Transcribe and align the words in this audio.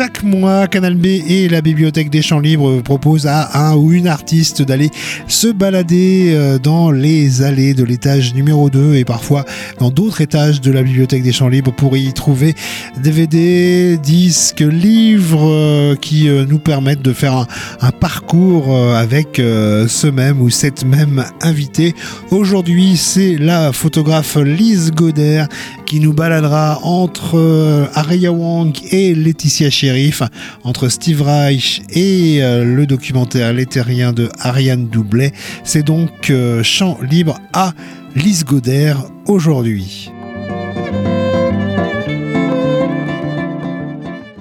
Chaque 0.00 0.22
mois, 0.22 0.66
Canal 0.66 0.94
B 0.94 1.04
et 1.28 1.46
la 1.50 1.60
Bibliothèque 1.60 2.08
des 2.08 2.22
Champs 2.22 2.38
Libres 2.38 2.80
proposent 2.80 3.26
à 3.26 3.68
un 3.68 3.76
ou 3.76 3.92
une 3.92 4.06
artiste 4.06 4.62
d'aller 4.62 4.88
se 5.28 5.48
balader 5.48 6.32
euh, 6.32 6.58
dans 6.58 6.90
les 6.90 7.42
allées 7.42 7.74
de 7.74 7.84
l'étage 7.84 8.32
numéro 8.32 8.70
2 8.70 8.94
et 8.94 9.04
parfois 9.04 9.44
dans 9.78 9.90
d'autres 9.90 10.22
étages 10.22 10.62
de 10.62 10.72
la 10.72 10.82
Bibliothèque 10.82 11.22
des 11.22 11.32
Champs 11.32 11.48
Libres 11.48 11.74
pour 11.74 11.98
y 11.98 12.10
trouver 12.14 12.54
DVD, 13.02 13.98
disques, 13.98 14.60
livres 14.60 15.50
euh, 15.50 15.96
qui 15.96 16.30
euh, 16.30 16.46
nous 16.48 16.60
permettent 16.60 17.02
de 17.02 17.12
faire 17.12 17.46
un, 17.82 17.90
parcours 17.90 18.74
avec 18.96 19.36
ce 19.36 20.06
même 20.06 20.40
ou 20.40 20.48
cette 20.48 20.84
même 20.86 21.24
invitée. 21.42 21.94
Aujourd'hui, 22.30 22.96
c'est 22.96 23.36
la 23.36 23.72
photographe 23.72 24.36
Lise 24.36 24.92
Goder 24.92 25.44
qui 25.90 25.98
nous 25.98 26.12
baladera 26.12 26.78
entre 26.84 27.90
Aria 27.96 28.30
Wang 28.30 28.72
et 28.92 29.12
Laetitia 29.12 29.70
Sheriff, 29.70 30.22
entre 30.62 30.88
Steve 30.88 31.20
Reich 31.20 31.82
et 31.90 32.38
le 32.40 32.86
documentaire 32.86 33.52
L'éthérien 33.52 34.12
de 34.12 34.28
Ariane 34.38 34.86
Doublet. 34.86 35.32
C'est 35.64 35.82
donc 35.82 36.32
chant 36.62 36.96
libre 37.02 37.40
à 37.52 37.72
Lise 38.14 38.44
Goder 38.44 38.94
aujourd'hui. 39.26 40.12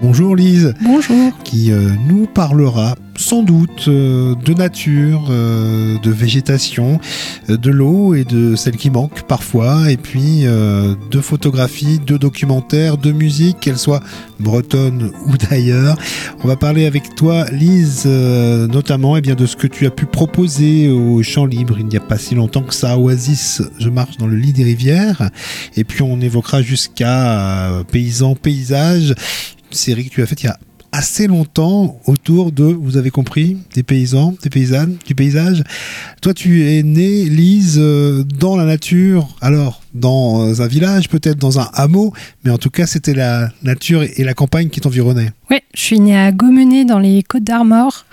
Bonjour 0.03 0.35
Lise. 0.35 0.73
Bonjour. 0.81 1.31
Qui 1.43 1.71
euh, 1.71 1.89
nous 2.07 2.25
parlera 2.25 2.95
sans 3.19 3.43
doute 3.43 3.89
euh, 3.89 4.33
de 4.33 4.53
nature, 4.53 5.27
euh, 5.29 5.99
de 5.99 6.09
végétation, 6.09 6.99
de 7.49 7.69
l'eau 7.69 8.15
et 8.15 8.23
de 8.23 8.55
celle 8.55 8.77
qui 8.77 8.89
manque 8.89 9.23
parfois, 9.23 9.91
et 9.91 9.97
puis 9.97 10.43
de 10.43 11.21
photographie, 11.21 11.99
de 11.99 12.17
documentaires, 12.17 12.97
de 12.97 13.11
musique, 13.11 13.59
qu'elle 13.59 13.77
soit 13.77 14.01
bretonne 14.39 15.11
ou 15.25 15.37
d'ailleurs. 15.37 15.97
On 16.43 16.47
va 16.47 16.55
parler 16.55 16.85
avec 16.85 17.15
toi 17.15 17.45
Lise, 17.51 18.05
notamment 18.05 19.15
et 19.15 19.19
eh 19.19 19.21
bien, 19.21 19.35
de 19.35 19.45
ce 19.45 19.55
que 19.55 19.67
tu 19.67 19.85
as 19.85 19.91
pu 19.91 20.05
proposer 20.05 20.89
au 20.89 21.21
champ 21.23 21.45
libre 21.45 21.77
il 21.79 21.87
n'y 21.87 21.97
a 21.97 22.01
pas 22.01 22.17
si 22.17 22.35
longtemps 22.35 22.63
que 22.63 22.73
ça, 22.73 22.97
Oasis, 22.97 23.61
je 23.79 23.89
marche 23.89 24.17
dans 24.17 24.27
le 24.27 24.37
lit 24.37 24.53
des 24.53 24.63
rivières, 24.63 25.29
et 25.75 25.83
puis 25.83 26.01
on 26.03 26.21
évoquera 26.21 26.61
jusqu'à 26.61 27.83
paysans, 27.91 28.35
paysages 28.35 29.13
série 29.71 30.05
que 30.05 30.15
tu 30.15 30.21
as 30.21 30.25
faite 30.25 30.43
il 30.43 30.47
y 30.47 30.49
a 30.49 30.57
assez 30.91 31.27
longtemps 31.27 31.99
autour 32.05 32.51
de, 32.51 32.63
vous 32.63 32.97
avez 32.97 33.09
compris, 33.09 33.57
des 33.73 33.83
paysans, 33.83 34.35
des 34.43 34.49
paysannes, 34.49 34.97
du 35.05 35.15
paysage. 35.15 35.63
Toi, 36.21 36.33
tu 36.33 36.67
es 36.67 36.83
née, 36.83 37.25
Lise, 37.25 37.77
euh, 37.79 38.23
dans 38.23 38.55
la 38.55 38.65
nature, 38.65 39.27
alors 39.41 39.81
dans 39.93 40.61
un 40.61 40.67
village, 40.67 41.09
peut-être 41.09 41.37
dans 41.37 41.59
un 41.59 41.69
hameau, 41.73 42.13
mais 42.43 42.51
en 42.51 42.57
tout 42.57 42.69
cas, 42.69 42.85
c'était 42.85 43.13
la 43.13 43.49
nature 43.63 44.03
et 44.03 44.23
la 44.23 44.33
campagne 44.33 44.69
qui 44.69 44.81
t'environnaient. 44.81 45.31
Oui, 45.49 45.57
je 45.73 45.81
suis 45.81 45.99
née 45.99 46.17
à 46.17 46.31
Gomené, 46.31 46.85
dans 46.85 46.99
les 46.99 47.23
Côtes 47.23 47.43
d'Armor. 47.43 48.05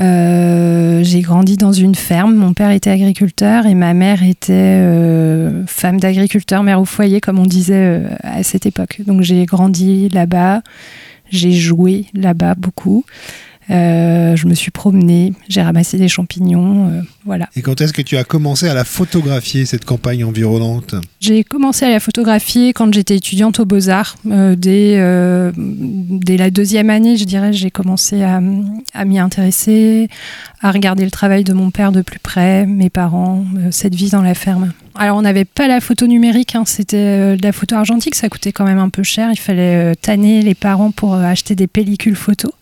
Euh, 0.00 1.04
j'ai 1.04 1.20
grandi 1.20 1.56
dans 1.56 1.72
une 1.72 1.94
ferme. 1.94 2.34
Mon 2.34 2.52
père 2.52 2.72
était 2.72 2.90
agriculteur 2.90 3.66
et 3.66 3.74
ma 3.74 3.94
mère 3.94 4.24
était 4.24 4.52
euh, 4.52 5.64
femme 5.66 6.00
d'agriculteur, 6.00 6.64
mère 6.64 6.80
au 6.80 6.84
foyer, 6.84 7.20
comme 7.20 7.38
on 7.38 7.46
disait 7.46 8.02
à 8.22 8.42
cette 8.42 8.66
époque. 8.66 9.02
Donc 9.06 9.22
j'ai 9.22 9.46
grandi 9.46 10.08
là-bas. 10.08 10.62
J'ai 11.34 11.52
joué 11.52 12.06
là-bas 12.14 12.54
beaucoup. 12.54 13.04
Euh, 13.70 14.36
je 14.36 14.46
me 14.46 14.54
suis 14.54 14.70
promenée, 14.70 15.32
j'ai 15.48 15.62
ramassé 15.62 15.96
des 15.96 16.08
champignons, 16.08 16.90
euh, 16.90 17.00
voilà. 17.24 17.48
Et 17.56 17.62
quand 17.62 17.80
est-ce 17.80 17.94
que 17.94 18.02
tu 18.02 18.18
as 18.18 18.24
commencé 18.24 18.68
à 18.68 18.74
la 18.74 18.84
photographier, 18.84 19.64
cette 19.64 19.86
campagne 19.86 20.22
environnante? 20.22 20.94
J'ai 21.20 21.44
commencé 21.44 21.86
à 21.86 21.90
la 21.90 21.98
photographier 21.98 22.74
quand 22.74 22.92
j'étais 22.92 23.16
étudiante 23.16 23.60
aux 23.60 23.64
Beaux-Arts. 23.64 24.16
Euh, 24.30 24.54
dès, 24.54 25.00
dès, 25.56 26.36
la 26.36 26.50
deuxième 26.50 26.90
année, 26.90 27.16
je 27.16 27.24
dirais, 27.24 27.54
j'ai 27.54 27.70
commencé 27.70 28.22
à, 28.22 28.40
à 28.92 29.04
m'y 29.06 29.18
intéresser, 29.18 30.08
à 30.60 30.70
regarder 30.70 31.04
le 31.04 31.10
travail 31.10 31.42
de 31.42 31.54
mon 31.54 31.70
père 31.70 31.90
de 31.90 32.02
plus 32.02 32.18
près, 32.18 32.66
mes 32.66 32.90
parents, 32.90 33.46
cette 33.70 33.94
vie 33.94 34.10
dans 34.10 34.22
la 34.22 34.34
ferme. 34.34 34.72
Alors 34.96 35.16
on 35.16 35.22
n'avait 35.22 35.44
pas 35.44 35.68
la 35.68 35.80
photo 35.80 36.06
numérique, 36.06 36.54
hein, 36.54 36.64
c'était 36.66 37.36
de 37.36 37.42
la 37.42 37.52
photo 37.52 37.76
argentique, 37.76 38.14
ça 38.14 38.28
coûtait 38.28 38.52
quand 38.52 38.64
même 38.64 38.78
un 38.78 38.88
peu 38.88 39.02
cher, 39.02 39.30
il 39.32 39.38
fallait 39.38 39.94
tanner 39.96 40.42
les 40.42 40.54
parents 40.54 40.90
pour 40.90 41.14
acheter 41.14 41.54
des 41.54 41.66
pellicules 41.66 42.16
photos. 42.16 42.52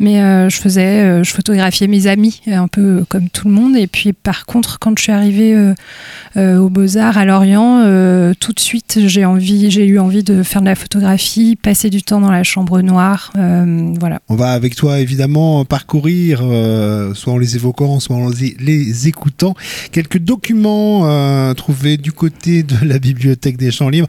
Mais 0.00 0.22
euh, 0.22 0.48
je 0.48 0.56
faisais, 0.56 1.02
euh, 1.02 1.22
je 1.22 1.30
photographiais 1.30 1.86
mes 1.86 2.06
amis, 2.06 2.40
un 2.46 2.68
peu 2.68 3.04
comme 3.10 3.28
tout 3.28 3.48
le 3.48 3.54
monde. 3.54 3.76
Et 3.76 3.86
puis 3.86 4.14
par 4.14 4.46
contre, 4.46 4.78
quand 4.78 4.96
je 4.96 5.02
suis 5.02 5.12
arrivée 5.12 5.54
euh, 6.36 6.56
aux 6.56 6.70
Beaux-Arts 6.70 7.18
à 7.18 7.26
Lorient, 7.26 7.82
tout 8.40 8.52
de 8.52 8.60
suite, 8.60 8.98
j'ai 9.06 9.26
j'ai 9.68 9.84
eu 9.84 9.98
envie 9.98 10.22
de 10.22 10.42
faire 10.42 10.62
de 10.62 10.66
la 10.66 10.74
photographie, 10.74 11.54
passer 11.54 11.90
du 11.90 12.02
temps 12.02 12.20
dans 12.20 12.30
la 12.30 12.42
chambre 12.42 12.80
noire. 12.80 13.30
voilà. 13.34 14.20
On 14.30 14.36
va 14.36 14.52
avec 14.52 14.74
toi 14.74 15.00
évidemment 15.00 15.66
parcourir, 15.66 16.38
soit 17.14 17.34
en 17.34 17.38
les 17.38 17.56
évoquant, 17.56 18.00
soit 18.00 18.16
en 18.16 18.30
les 18.30 19.08
écoutant, 19.08 19.54
quelques 19.92 20.18
documents 20.18 21.54
trouvés 21.60 21.98
du 21.98 22.10
côté 22.10 22.62
de 22.62 22.86
la 22.86 22.98
bibliothèque 22.98 23.58
des 23.58 23.70
Champs 23.70 23.90
Libres 23.90 24.08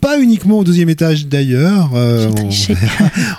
pas 0.00 0.20
uniquement 0.20 0.58
au 0.58 0.64
deuxième 0.64 0.88
étage 0.88 1.26
d'ailleurs. 1.26 1.90
Euh, 1.94 2.30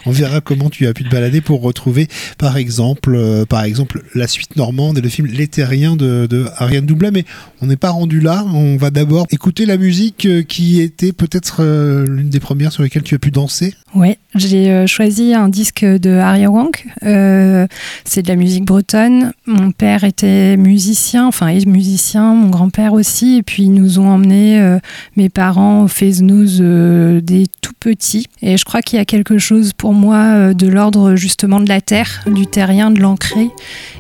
on, 0.06 0.12
verra, 0.12 0.42
comment 0.42 0.70
tu 0.70 0.88
as 0.88 0.94
pu 0.94 1.04
te 1.04 1.10
balader 1.10 1.42
pour 1.42 1.62
retrouver, 1.62 2.08
par 2.38 2.58
exemple, 2.58 3.14
euh, 3.16 3.46
par 3.46 3.64
exemple, 3.64 4.04
la 4.16 4.28
suite 4.28 4.56
normande 4.56 4.98
et 4.98 5.02
le 5.02 5.10
film 5.10 5.28
L'éthérien 5.28 5.96
de, 5.96 6.28
de 6.28 6.46
Ariane 6.58 6.86
Doublet. 6.86 7.12
Mais 7.12 7.26
on 7.62 7.68
n'est 7.68 7.78
pas 7.78 7.92
rendu 7.92 8.20
là. 8.20 8.46
On 8.54 8.78
va 8.78 8.90
d'abord 8.90 9.26
écouter 9.32 9.66
la 9.66 9.78
musique 9.78 10.26
euh, 10.26 10.44
qui 10.44 10.82
était 10.82 11.14
peut-être 11.14 11.64
l'une 12.08 12.30
des 12.30 12.40
premières 12.40 12.72
sur 12.72 12.84
lesquelles 12.84 13.04
tu 13.04 13.16
as 13.16 13.20
pu 13.20 13.32
danser. 13.32 13.74
Oui, 13.96 14.18
j'ai 14.36 14.86
choisi 14.86 15.34
un 15.34 15.50
disque 15.50 15.84
de 15.84 16.12
Aria 16.12 16.50
Wang. 16.50 16.76
c'est 17.02 18.22
de 18.22 18.28
la 18.28 18.36
musique 18.36 18.66
bretonne. 18.66 19.32
Mon 19.46 19.72
père 19.72 20.04
était 20.04 20.58
musicien, 20.58 21.26
enfin 21.26 21.48
est 21.48 21.66
musicien, 21.66 22.34
mon 22.34 22.50
grand-père 22.50 22.94
aussi. 22.94 23.38
Et 23.38 23.44
puis 23.44 23.64
ils 23.64 23.74
nous 23.74 24.00
ont 24.00 24.10
emmenés, 24.10 24.78
mes 25.16 25.30
parents, 25.30 25.84
au 25.84 25.88
Fez-Nous 25.88 26.49
euh, 26.62 27.22
des 27.22 27.46
tout 27.62 27.74
petits. 27.80 28.28
Et 28.42 28.58
je 28.58 28.66
crois 28.66 28.82
qu'il 28.82 28.98
y 28.98 29.02
a 29.02 29.06
quelque 29.06 29.38
chose 29.38 29.74
pour 29.74 29.94
moi 29.94 30.18
euh, 30.18 30.54
de 30.54 30.68
l'ordre 30.68 31.16
justement 31.16 31.60
de 31.60 31.70
la 31.70 31.82
terre, 31.82 32.22
du 32.28 32.48
terrien, 32.48 32.92
de 32.92 33.00
l'ancré. 33.00 33.50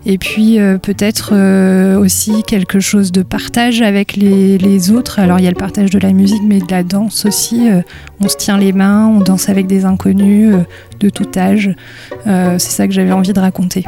Et 0.05 0.17
puis 0.17 0.59
euh, 0.59 0.77
peut-être 0.77 1.33
aussi 1.99 2.43
quelque 2.43 2.79
chose 2.79 3.11
de 3.11 3.21
partage 3.21 3.81
avec 3.81 4.15
les, 4.15 4.57
les, 4.57 4.91
autres. 4.91 5.19
Alors 5.19 5.39
il 5.39 5.45
y 5.45 5.47
a 5.47 5.51
le 5.51 5.55
partage 5.55 5.89
de 5.89 5.99
la 5.99 6.13
musique, 6.13 6.43
mais 6.45 6.59
de 6.59 6.71
la 6.71 6.83
danse 6.83 7.25
aussi. 7.25 7.69
on 8.19 8.27
se 8.27 8.38
tient 8.38 8.57
les 8.57 8.73
mains, 8.73 9.07
on 9.07 9.19
danse 9.19 9.49
avec 9.49 9.67
des 9.67 9.85
inconnus 9.85 10.55
de 10.99 11.09
tout 11.09 11.29
âge. 11.38 11.71
C'est 12.25 12.59
ça 12.59 12.88
que 12.88 12.93
j'avais 12.93 13.11
envie 13.11 13.33
de 13.33 13.39
raconter. 13.39 13.83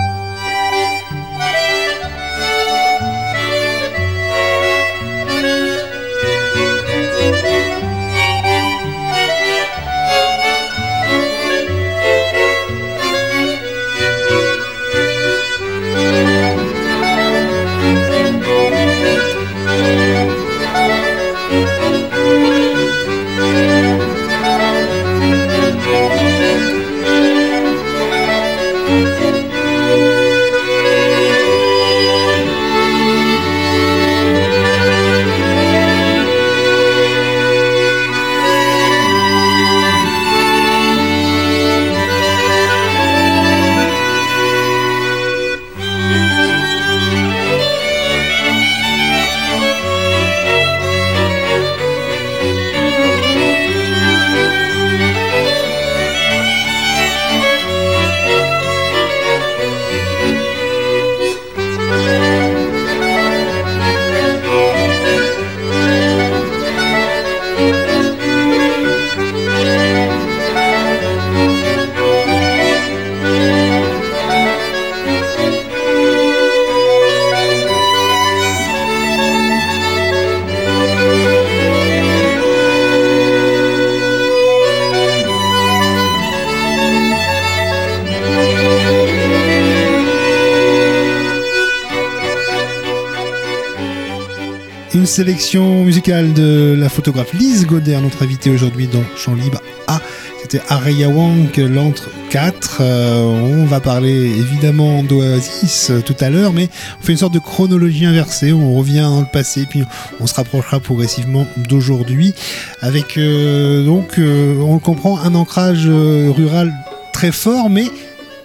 Sélection 95.22 95.84
musicale 95.84 96.34
de 96.34 96.76
la 96.76 96.90
photographe 96.90 97.32
Lise 97.34 97.68
Goder, 97.68 98.00
notre 98.02 98.24
invitée 98.24 98.50
aujourd'hui 98.50 98.88
dans 98.88 99.04
Champ 99.16 99.36
Libre 99.36 99.62
A. 99.86 100.02
C'était 100.42 100.64
Areya 100.68 101.10
Wang, 101.10 101.56
l'entre 101.58 102.10
4. 102.32 102.78
Euh, 102.82 103.22
on 103.22 103.66
va 103.66 103.80
parler 103.80 104.10
évidemment 104.10 105.04
d'Oasis 105.04 105.92
euh, 105.92 106.02
tout 106.02 106.16
à 106.22 106.32
l'heure, 106.32 106.54
mais 106.54 106.70
on 107.00 107.06
fait 107.06 107.12
une 107.12 107.20
sorte 107.20 107.36
de 107.36 107.40
chronologie 107.40 108.08
inversée. 108.08 108.52
On 108.52 108.74
revient 108.74 109.02
dans 109.02 109.20
le 109.20 109.28
passé, 109.32 109.68
puis 109.70 109.84
on 110.20 110.26
se 110.26 110.34
rapprochera 110.34 110.80
progressivement 110.80 111.46
d'aujourd'hui. 111.70 112.34
Avec 112.82 113.16
euh, 113.20 113.86
donc, 113.86 114.16
on 114.18 114.74
le 114.74 114.80
comprend, 114.80 115.20
un 115.20 115.36
ancrage 115.36 115.86
rural 115.88 116.74
très 117.14 117.32
fort, 117.32 117.70
mais 117.70 117.86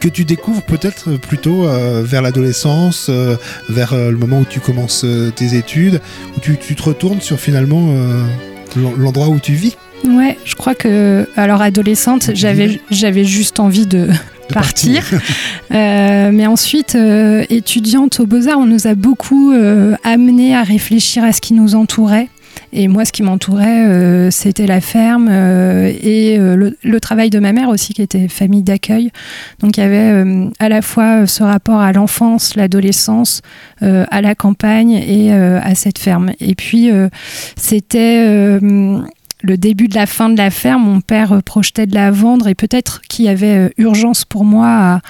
que 0.07 0.15
tu 0.15 0.25
découvres 0.25 0.63
peut-être 0.63 1.17
plutôt 1.17 1.67
euh, 1.67 2.03
vers 2.05 2.23
l'adolescence, 2.23 3.09
euh, 3.09 3.37
vers 3.69 3.93
euh, 3.93 4.13
le 4.13 4.17
moment 4.17 4.41
où 4.41 4.45
tu 4.45 4.61
commences 4.61 5.05
tes 5.35 5.57
études, 5.57 6.01
où 6.37 6.41
tu, 6.41 6.57
te 6.57 6.83
retournes 6.83 7.21
sur 7.21 7.41
finalement 7.41 7.89
l'endroit 8.77 9.29
où 9.29 9.41
tu 9.41 9.55
vis? 9.55 9.77
Ouais, 10.05 10.39
je 10.45 10.55
crois 10.55 10.75
que 10.75 11.29
alors 11.37 11.61
adolescente, 11.61 12.31
j'avais 12.35 12.81
j'avais 12.91 13.25
juste 13.25 13.59
envie 13.59 13.87
de, 13.87 14.09
partir. 14.53 15.03
mais 15.71 16.47
ensuite, 16.47 16.97
étudiante 17.51 18.21
aux 18.21 18.27
Beaux-Arts, 18.27 18.59
on 18.59 18.67
nous 18.67 18.87
a 18.87 18.95
beaucoup 18.95 19.53
amené 20.05 20.55
à 20.55 20.63
réfléchir 20.63 21.25
à 21.25 21.33
ce 21.33 21.41
qui 21.41 21.55
nous 21.55 21.75
entourait. 21.75 22.29
Et 22.73 22.89
moi, 22.89 23.05
ce 23.05 23.13
qui 23.13 23.23
m'entourait, 23.23 23.87
euh, 23.87 24.31
c'était 24.31 24.67
la 24.67 24.81
ferme 24.81 25.29
euh, 25.31 25.93
et 26.03 26.39
euh, 26.39 26.73
le, 26.83 27.01
travail 27.01 27.31
de 27.31 27.39
ma 27.39 27.53
mère 27.53 27.69
aussi, 27.69 27.95
qui 27.95 28.03
était 28.03 28.29
famille 28.29 28.63
d'accueil. 28.63 29.11
Donc 29.61 29.77
il 29.77 29.81
y 29.81 29.83
avait 29.83 30.51
à 30.59 30.69
la 30.69 30.83
fois 30.83 31.27
ce 31.27 31.43
rapport 31.43 31.81
à 31.81 31.93
l'enfance, 31.93 32.57
l'adolescence, 32.57 33.43
à 33.81 34.21
la 34.21 34.35
campagne 34.35 34.93
et 34.93 35.33
à 35.33 35.75
cette 35.75 35.99
ferme. 35.99 36.33
Et 36.41 36.55
puis 36.55 36.91
c'était 37.57 38.59
le 39.47 39.57
début 39.57 39.87
de 39.87 39.95
la 39.95 40.07
fin 40.07 40.29
de 40.29 40.37
la 40.37 40.51
ferme, 40.51 40.83
mon 40.83 41.01
père 41.01 41.41
projetait 41.45 41.87
de 41.87 41.95
la 41.95 42.11
vendre 42.11 42.49
et 42.49 42.55
peut-être 42.55 43.01
qu'il 43.03 43.27
y 43.27 43.29
avait 43.29 43.73
urgence 43.79 44.25
pour 44.25 44.45
moi 44.45 45.01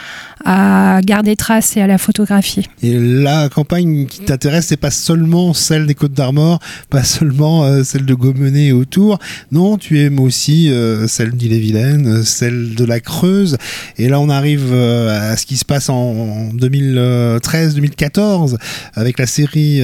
à, 0.45 1.01
garder 1.03 1.35
trace 1.35 1.77
et 1.77 1.81
à 1.81 1.87
la 1.87 1.99
photographier. 1.99 2.65
Et 2.83 2.99
la 2.99 3.49
campagne 3.49 4.07
qui 4.07 4.21
t'intéresse, 4.21 4.67
c'est 4.67 4.77
pas 4.77 4.91
seulement 4.91 5.55
celle 5.55 5.87
des 5.87 5.95
Côtes 5.95 6.13
d'Armor, 6.13 6.61
pas 6.91 7.03
seulement 7.03 7.65
euh, 7.65 7.83
celle 7.83 8.05
de 8.05 8.15
Gomenet 8.15 8.67
et 8.67 8.73
autour. 8.73 9.19
Non, 9.51 9.79
tu 9.79 9.99
aimes 10.01 10.21
aussi 10.21 10.71
euh, 10.71 11.09
celle 11.09 11.33
d'Ille-et-Vilaine, 11.33 12.23
celle 12.23 12.75
de 12.75 12.85
la 12.85 13.01
Creuse. 13.01 13.57
Et 13.97 14.09
là, 14.09 14.21
on 14.21 14.29
arrive 14.29 14.69
euh, 14.71 15.33
à 15.33 15.37
ce 15.37 15.47
qui 15.47 15.57
se 15.57 15.65
passe 15.65 15.89
en 15.89 16.51
2013-2014 16.55 18.57
avec 18.95 19.19
la 19.19 19.27
série 19.27 19.81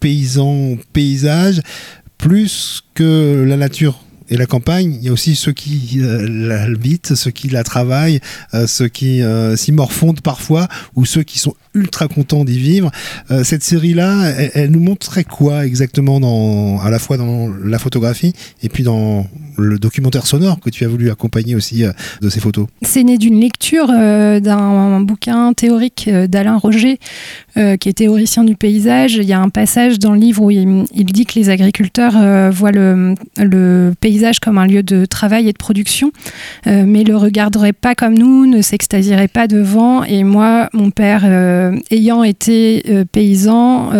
Paysans 0.00 0.76
Paysages 0.92 1.60
plus 2.20 2.82
que 2.94 3.44
la 3.46 3.56
nature 3.56 3.98
et 4.30 4.36
la 4.36 4.46
campagne, 4.46 4.96
il 5.00 5.04
y 5.04 5.08
a 5.08 5.12
aussi 5.12 5.34
ceux 5.34 5.50
qui 5.50 5.98
euh, 6.00 6.26
l'habitent, 6.28 7.16
ceux 7.16 7.32
qui 7.32 7.48
la 7.48 7.64
travaillent, 7.64 8.20
euh, 8.54 8.68
ceux 8.68 8.86
qui 8.86 9.22
euh, 9.22 9.56
s'y 9.56 9.72
morfondent 9.72 10.20
parfois, 10.20 10.68
ou 10.94 11.04
ceux 11.04 11.24
qui 11.24 11.40
sont 11.40 11.54
ultra 11.74 12.06
contents 12.08 12.44
d'y 12.44 12.58
vivre. 12.58 12.90
cette 13.44 13.62
série-là, 13.62 14.30
elle, 14.54 14.72
nous 14.72 14.80
montrait 14.80 15.22
quoi 15.22 15.64
exactement 15.64 16.18
dans, 16.18 16.80
à 16.80 16.90
la 16.90 16.98
fois 16.98 17.16
dans 17.16 17.48
la 17.48 17.78
photographie 17.78 18.32
et 18.64 18.68
puis 18.68 18.82
dans 18.82 19.28
le 19.56 19.78
documentaire 19.78 20.26
sonore 20.26 20.58
que 20.58 20.68
tu 20.68 20.84
as 20.84 20.88
voulu 20.88 21.12
accompagner 21.12 21.54
aussi 21.54 21.84
de 22.20 22.28
ces 22.28 22.40
photos? 22.40 22.66
C'est 22.82 23.04
né 23.04 23.18
d'une 23.18 23.40
lecture 23.40 23.86
d'un 23.86 25.00
bouquin 25.02 25.52
théorique 25.52 26.10
d'Alain 26.10 26.56
Roger, 26.56 26.98
qui 27.54 27.88
est 27.88 27.96
théoricien 27.96 28.42
du 28.42 28.56
paysage. 28.56 29.14
Il 29.14 29.28
y 29.28 29.32
a 29.32 29.40
un 29.40 29.48
passage 29.48 30.00
dans 30.00 30.12
le 30.12 30.18
livre 30.18 30.42
où 30.42 30.50
il, 30.50 30.86
dit 30.92 31.24
que 31.24 31.38
les 31.38 31.50
agriculteurs 31.50 32.50
voient 32.50 32.72
le, 32.72 33.14
le 33.38 33.94
paysage 34.00 34.19
comme 34.40 34.58
un 34.58 34.66
lieu 34.66 34.82
de 34.82 35.04
travail 35.04 35.48
et 35.48 35.52
de 35.52 35.58
production, 35.58 36.12
euh, 36.66 36.84
mais 36.86 37.04
le 37.04 37.16
regarderait 37.16 37.72
pas 37.72 37.94
comme 37.94 38.14
nous, 38.14 38.46
ne 38.46 38.60
s'extasierait 38.60 39.28
pas 39.28 39.46
devant. 39.46 40.04
Et 40.04 40.24
moi, 40.24 40.68
mon 40.72 40.90
père, 40.90 41.22
euh, 41.24 41.76
ayant 41.90 42.22
été 42.22 42.82
euh, 42.88 43.04
paysan, 43.10 43.90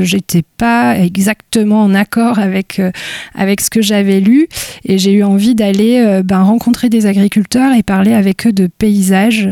j'étais 0.00 0.42
pas 0.42 0.98
exactement 0.98 1.82
en 1.82 1.94
accord 1.94 2.38
avec, 2.38 2.80
avec 3.34 3.60
ce 3.60 3.70
que 3.70 3.82
j'avais 3.82 4.20
lu. 4.20 4.48
Et 4.84 4.98
j'ai 4.98 5.12
eu 5.12 5.22
envie 5.22 5.54
d'aller 5.54 6.22
ben, 6.24 6.42
rencontrer 6.42 6.88
des 6.88 7.06
agriculteurs 7.06 7.72
et 7.74 7.82
parler 7.82 8.12
avec 8.12 8.46
eux 8.46 8.52
de 8.52 8.66
paysages, 8.66 9.50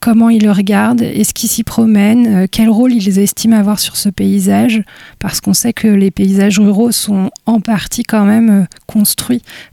comment 0.00 0.30
ils 0.30 0.42
le 0.42 0.50
regardent, 0.50 1.02
est-ce 1.02 1.34
qu'ils 1.34 1.48
s'y 1.48 1.64
promènent, 1.64 2.46
quel 2.48 2.68
rôle 2.68 2.92
ils 2.92 3.18
estiment 3.18 3.56
avoir 3.56 3.78
sur 3.78 3.96
ce 3.96 4.08
paysage, 4.08 4.82
parce 5.18 5.40
qu'on 5.40 5.54
sait 5.54 5.72
que 5.72 5.88
les 5.88 6.10
paysages 6.10 6.58
ruraux 6.58 6.92
sont 6.92 7.30
en 7.46 7.60
partie 7.60 8.02
quand 8.02 8.24
même 8.24 8.66
construits 8.86 9.23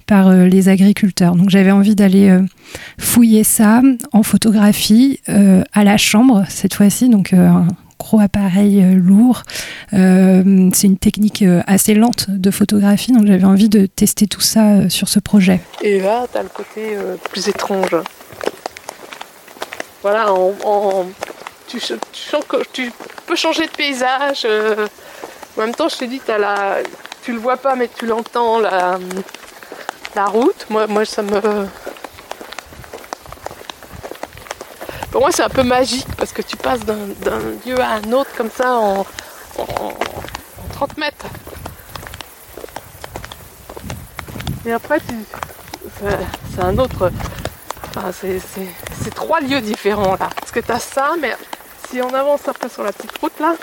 par 0.07 0.27
euh, 0.27 0.45
les 0.45 0.69
agriculteurs. 0.69 1.35
Donc 1.35 1.49
j'avais 1.49 1.71
envie 1.71 1.95
d'aller 1.95 2.29
euh, 2.29 2.41
fouiller 2.99 3.43
ça 3.43 3.81
en 4.11 4.23
photographie 4.23 5.19
euh, 5.29 5.63
à 5.73 5.83
la 5.83 5.97
chambre 5.97 6.43
cette 6.49 6.73
fois-ci. 6.73 7.09
Donc 7.09 7.33
un 7.33 7.67
gros 7.99 8.19
appareil 8.19 8.83
lourd. 8.95 9.43
c'est 9.91 10.87
une 10.87 10.97
technique 10.97 11.45
assez 11.67 11.93
lente 11.93 12.31
de 12.31 12.49
photographie, 12.49 13.11
donc 13.11 13.27
j'avais 13.27 13.43
envie 13.43 13.69
de 13.69 13.85
tester 13.85 14.25
tout 14.25 14.41
ça 14.41 14.89
sur 14.89 15.07
ce 15.07 15.19
projet. 15.19 15.59
Et 15.83 15.99
là, 15.99 16.25
tu 16.31 16.37
as 16.39 16.41
le 16.41 16.49
côté 16.49 16.97
plus 17.29 17.47
étrange. 17.47 17.95
Voilà, 20.01 20.33
tu, 21.67 21.77
tu, 22.73 22.91
peux 23.27 23.35
changer 23.35 23.67
de 23.67 23.71
paysage. 23.71 24.47
en 25.55 25.61
même 25.61 25.75
temps, 25.75 25.87
je 25.87 25.97
te 25.97 26.05
dis, 26.05 26.19
as 26.27 26.39
la, 26.39 26.77
tu 27.23 27.33
le 27.33 27.39
vois 27.39 27.57
pas, 27.57 27.75
mais 27.75 27.87
tu 27.87 28.05
l'entends, 28.05 28.59
la, 28.59 28.97
la 30.15 30.25
route. 30.25 30.65
Moi, 30.69 30.87
moi 30.87 31.05
ça 31.05 31.21
me. 31.21 31.67
Pour 35.11 35.21
moi, 35.21 35.31
c'est 35.31 35.43
un 35.43 35.49
peu 35.49 35.63
magique 35.63 36.07
parce 36.17 36.31
que 36.31 36.41
tu 36.41 36.55
passes 36.55 36.79
d'un 36.85 37.39
lieu 37.65 37.79
à 37.79 37.95
un 37.95 38.13
autre 38.13 38.31
comme 38.35 38.49
ça 38.49 38.73
en, 38.75 39.05
30 40.73 40.97
mètres. 40.97 41.25
Et 44.65 44.71
après, 44.71 44.99
c'est 46.55 46.61
un 46.61 46.77
autre. 46.77 47.11
Enfin, 47.89 48.11
c'est 48.13 49.13
trois 49.13 49.41
lieux 49.41 49.59
différents 49.59 50.15
là. 50.15 50.29
Parce 50.39 50.51
que 50.51 50.61
tu 50.61 50.71
as 50.71 50.79
ça, 50.79 51.13
mais 51.19 51.35
si 51.89 52.01
on 52.01 52.13
avance 52.13 52.47
après 52.47 52.69
sur 52.69 52.83
la 52.83 52.93
petite 52.93 53.17
route 53.17 53.37
là, 53.39 53.55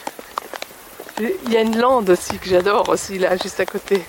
il 1.21 1.53
y 1.53 1.57
a 1.57 1.63
une 1.63 1.79
lande 1.79 2.11
aussi 2.11 2.39
que 2.39 2.49
j'adore 2.49 2.89
aussi 2.89 3.19
là, 3.19 3.37
juste 3.37 3.61
à 3.61 3.67
côté. 3.67 4.03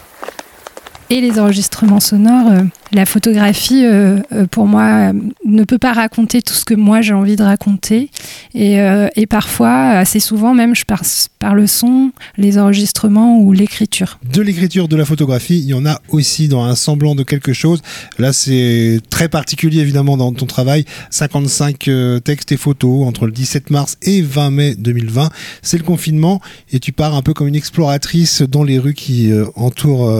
Et 1.09 1.21
les 1.21 1.39
enregistrements 1.39 1.99
sonores, 1.99 2.51
euh, 2.51 2.63
la 2.91 3.05
photographie, 3.05 3.85
euh, 3.85 4.19
euh, 4.31 4.47
pour 4.47 4.65
moi, 4.65 5.13
ne 5.45 5.63
peut 5.63 5.77
pas 5.77 5.93
raconter 5.93 6.41
tout 6.41 6.53
ce 6.53 6.65
que 6.65 6.73
moi 6.73 7.01
j'ai 7.01 7.13
envie 7.13 7.35
de 7.35 7.43
raconter. 7.43 8.09
Et, 8.55 8.77
et, 9.15 9.27
parfois, 9.27 9.89
assez 9.89 10.19
souvent 10.19 10.53
même, 10.53 10.75
je 10.75 10.85
passe 10.85 11.29
par 11.39 11.53
le 11.53 11.67
son, 11.67 12.11
les 12.37 12.57
enregistrements 12.57 13.39
ou 13.39 13.53
l'écriture. 13.53 14.19
De 14.33 14.41
l'écriture, 14.41 14.87
de 14.87 14.95
la 14.95 15.05
photographie, 15.05 15.59
il 15.59 15.65
y 15.65 15.73
en 15.73 15.85
a 15.85 16.01
aussi 16.09 16.47
dans 16.47 16.63
un 16.63 16.75
semblant 16.75 17.15
de 17.15 17.23
quelque 17.23 17.53
chose. 17.53 17.81
Là, 18.17 18.33
c'est 18.33 19.01
très 19.09 19.29
particulier 19.29 19.81
évidemment 19.81 20.17
dans 20.17 20.33
ton 20.33 20.45
travail. 20.45 20.85
55 21.11 21.89
textes 22.23 22.51
et 22.51 22.57
photos 22.57 23.07
entre 23.07 23.25
le 23.25 23.31
17 23.31 23.69
mars 23.69 23.97
et 24.01 24.21
20 24.21 24.49
mai 24.49 24.75
2020. 24.75 25.29
C'est 25.61 25.77
le 25.77 25.83
confinement 25.83 26.41
et 26.71 26.79
tu 26.79 26.91
pars 26.91 27.15
un 27.15 27.21
peu 27.21 27.33
comme 27.33 27.47
une 27.47 27.55
exploratrice 27.55 28.41
dans 28.41 28.63
les 28.63 28.79
rues 28.79 28.95
qui 28.95 29.31
entourent 29.55 30.11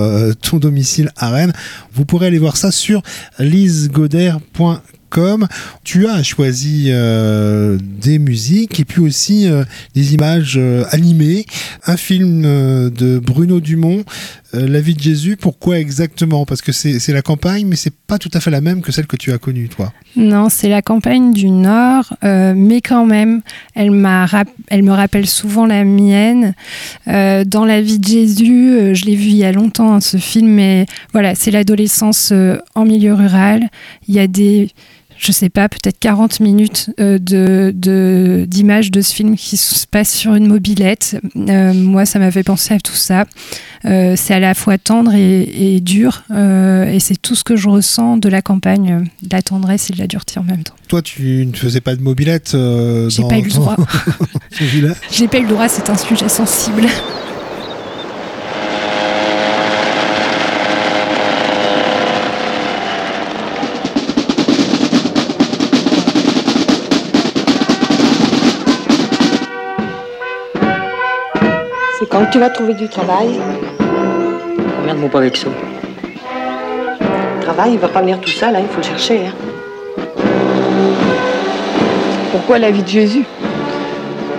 ton 0.42 0.58
domicile 0.58 1.12
à 1.18 1.30
Rennes. 1.32 1.54
Vous 1.94 2.06
pourrez 2.06 2.28
aller 2.28 2.40
voir 2.40 2.58
ça 2.60 2.72
sur 2.72 3.01
lisegoder.com 5.10 5.48
tu 5.89 6.08
as 6.08 6.22
choisi 6.22 6.89
euh, 6.89 7.80
des 7.82 8.20
musiques 8.20 8.80
et 8.80 8.86
puis 8.86 9.01
aussi 9.01 9.50
euh, 9.50 9.63
des 9.96 10.13
images 10.13 10.56
euh, 10.56 10.84
animées, 10.92 11.48
un 11.88 11.98
film 11.98 12.44
de 12.44 13.18
Bruno 13.18 13.60
Dumont, 13.60 14.04
La 14.54 14.82
vie 14.82 14.94
de 14.94 15.00
Jésus. 15.00 15.36
Pourquoi 15.36 15.80
exactement? 15.80 16.46
Parce 16.46 16.62
que 16.62 16.72
c'est 16.72 17.12
la 17.12 17.22
campagne, 17.24 17.66
mais 17.68 17.75
c'est 17.75 17.94
pas 17.94 18.18
tout 18.20 18.30
à 18.34 18.39
fait 18.39 18.51
la 18.51 18.62
même 18.62 18.82
que 18.82 18.92
celle 18.92 19.08
que 19.08 19.16
tu 19.16 19.32
as 19.32 19.38
connue, 19.39 19.68
toi. 19.68 19.92
Non, 20.16 20.50
c'est 20.50 20.70
la 20.70 20.82
campagne 20.82 21.34
du 21.34 21.50
Nord, 21.50 22.13
mais 22.24 22.82
quand 22.82 23.06
même, 23.06 23.42
elle, 23.75 23.92
elle 24.68 24.84
me 24.84 24.92
rappelle 24.92 25.28
souvent 25.28 25.66
la 25.66 25.84
mienne. 25.84 26.54
dans 27.08 27.66
La 27.66 27.82
vie 27.82 28.00
de 28.00 28.08
Jésus, 28.08 28.96
je 28.96 29.06
l'ai 29.06 29.16
vu 29.16 29.30
il 29.30 29.38
y 29.38 29.46
a 29.46 29.51
longtemps, 29.51 29.94
hein, 29.94 30.01
ce 30.01 30.18
film, 30.18 30.48
mais 30.48 30.86
voilà, 31.13 31.36
c'est 31.36 31.51
l'adolescence 31.51 32.34
en 32.75 32.86
milieu 32.86 33.13
rural. 33.13 33.70
Il 34.08 34.16
y 34.16 34.20
a 34.20 34.28
des 34.28 34.70
je 35.20 35.34
sais 35.34 35.50
pas, 35.50 35.68
peut-être 35.68 36.00
40 36.00 36.40
minutes 36.40 36.92
euh, 37.00 37.20
de, 37.20 38.46
d'images 38.48 38.90
de, 38.90 39.02
ce 39.02 39.14
film 39.14 39.36
qui 39.36 39.58
se 39.58 39.86
passe 39.86 40.14
sur 40.14 40.34
une 40.34 40.48
mobilette. 40.48 41.20
Euh, 41.36 41.74
moi, 41.74 42.06
ça 42.06 42.20
m'a 42.20 42.32
fait 42.32 42.44
penser 42.44 42.74
à 42.74 42.80
tout 42.80 42.96
ça. 42.96 43.26
Euh, 43.86 44.16
c'est 44.16 44.34
à 44.34 44.40
la 44.40 44.54
fois 44.54 44.78
tendre 44.78 45.14
et, 45.14 45.82
dur, 45.82 46.24
et 46.32 47.00
c'est 47.00 47.22
tout 47.22 47.36
ce 47.36 47.44
que 47.44 47.56
je 47.56 47.68
ressens 47.68 48.18
de 48.18 48.30
la 48.30 48.42
campagne, 48.42 49.10
de 49.22 49.30
la 49.30 49.42
tendresse 49.42 49.90
et 49.90 49.94
de 49.94 50.00
la 50.00 50.08
dureté 50.08 50.40
en 50.40 50.44
même 50.44 50.64
temps. 50.64 50.76
Toi, 50.88 51.02
tu 51.02 51.46
ne 51.46 51.56
faisais 51.56 51.82
pas 51.82 51.96
de 51.96 52.02
mobilette 52.02 52.56
J'ai 53.10 53.24
pas 53.24 53.38
eu 53.38 53.44
le 53.44 53.50
droit. 53.50 53.76
J'ai 55.12 55.28
pas 55.28 55.40
eu 55.40 55.44
le 55.44 55.50
droit, 55.50 55.68
c'est 55.68 55.90
un 55.90 55.98
sujet 55.98 56.30
sensible. 56.30 56.88
Quand 72.20 72.26
tu 72.26 72.40
vas 72.40 72.50
trouver 72.50 72.74
du 72.74 72.90
travail. 72.90 73.40
Regarde-moi 74.82 75.08
pas 75.08 75.20
avec 75.20 75.38
ça. 75.38 75.48
Le 77.00 77.42
travail, 77.42 77.72
il 77.76 77.80
va 77.80 77.88
pas 77.88 78.02
venir 78.02 78.20
tout 78.20 78.30
seul, 78.30 78.54
hein, 78.54 78.60
il 78.62 78.68
faut 78.68 78.82
le 78.82 78.84
chercher. 78.84 79.28
Hein. 79.28 79.34
Pourquoi 82.34 82.60
la 82.60 82.72
vie 82.72 82.84
de 82.84 82.90
Jésus? 82.90 83.24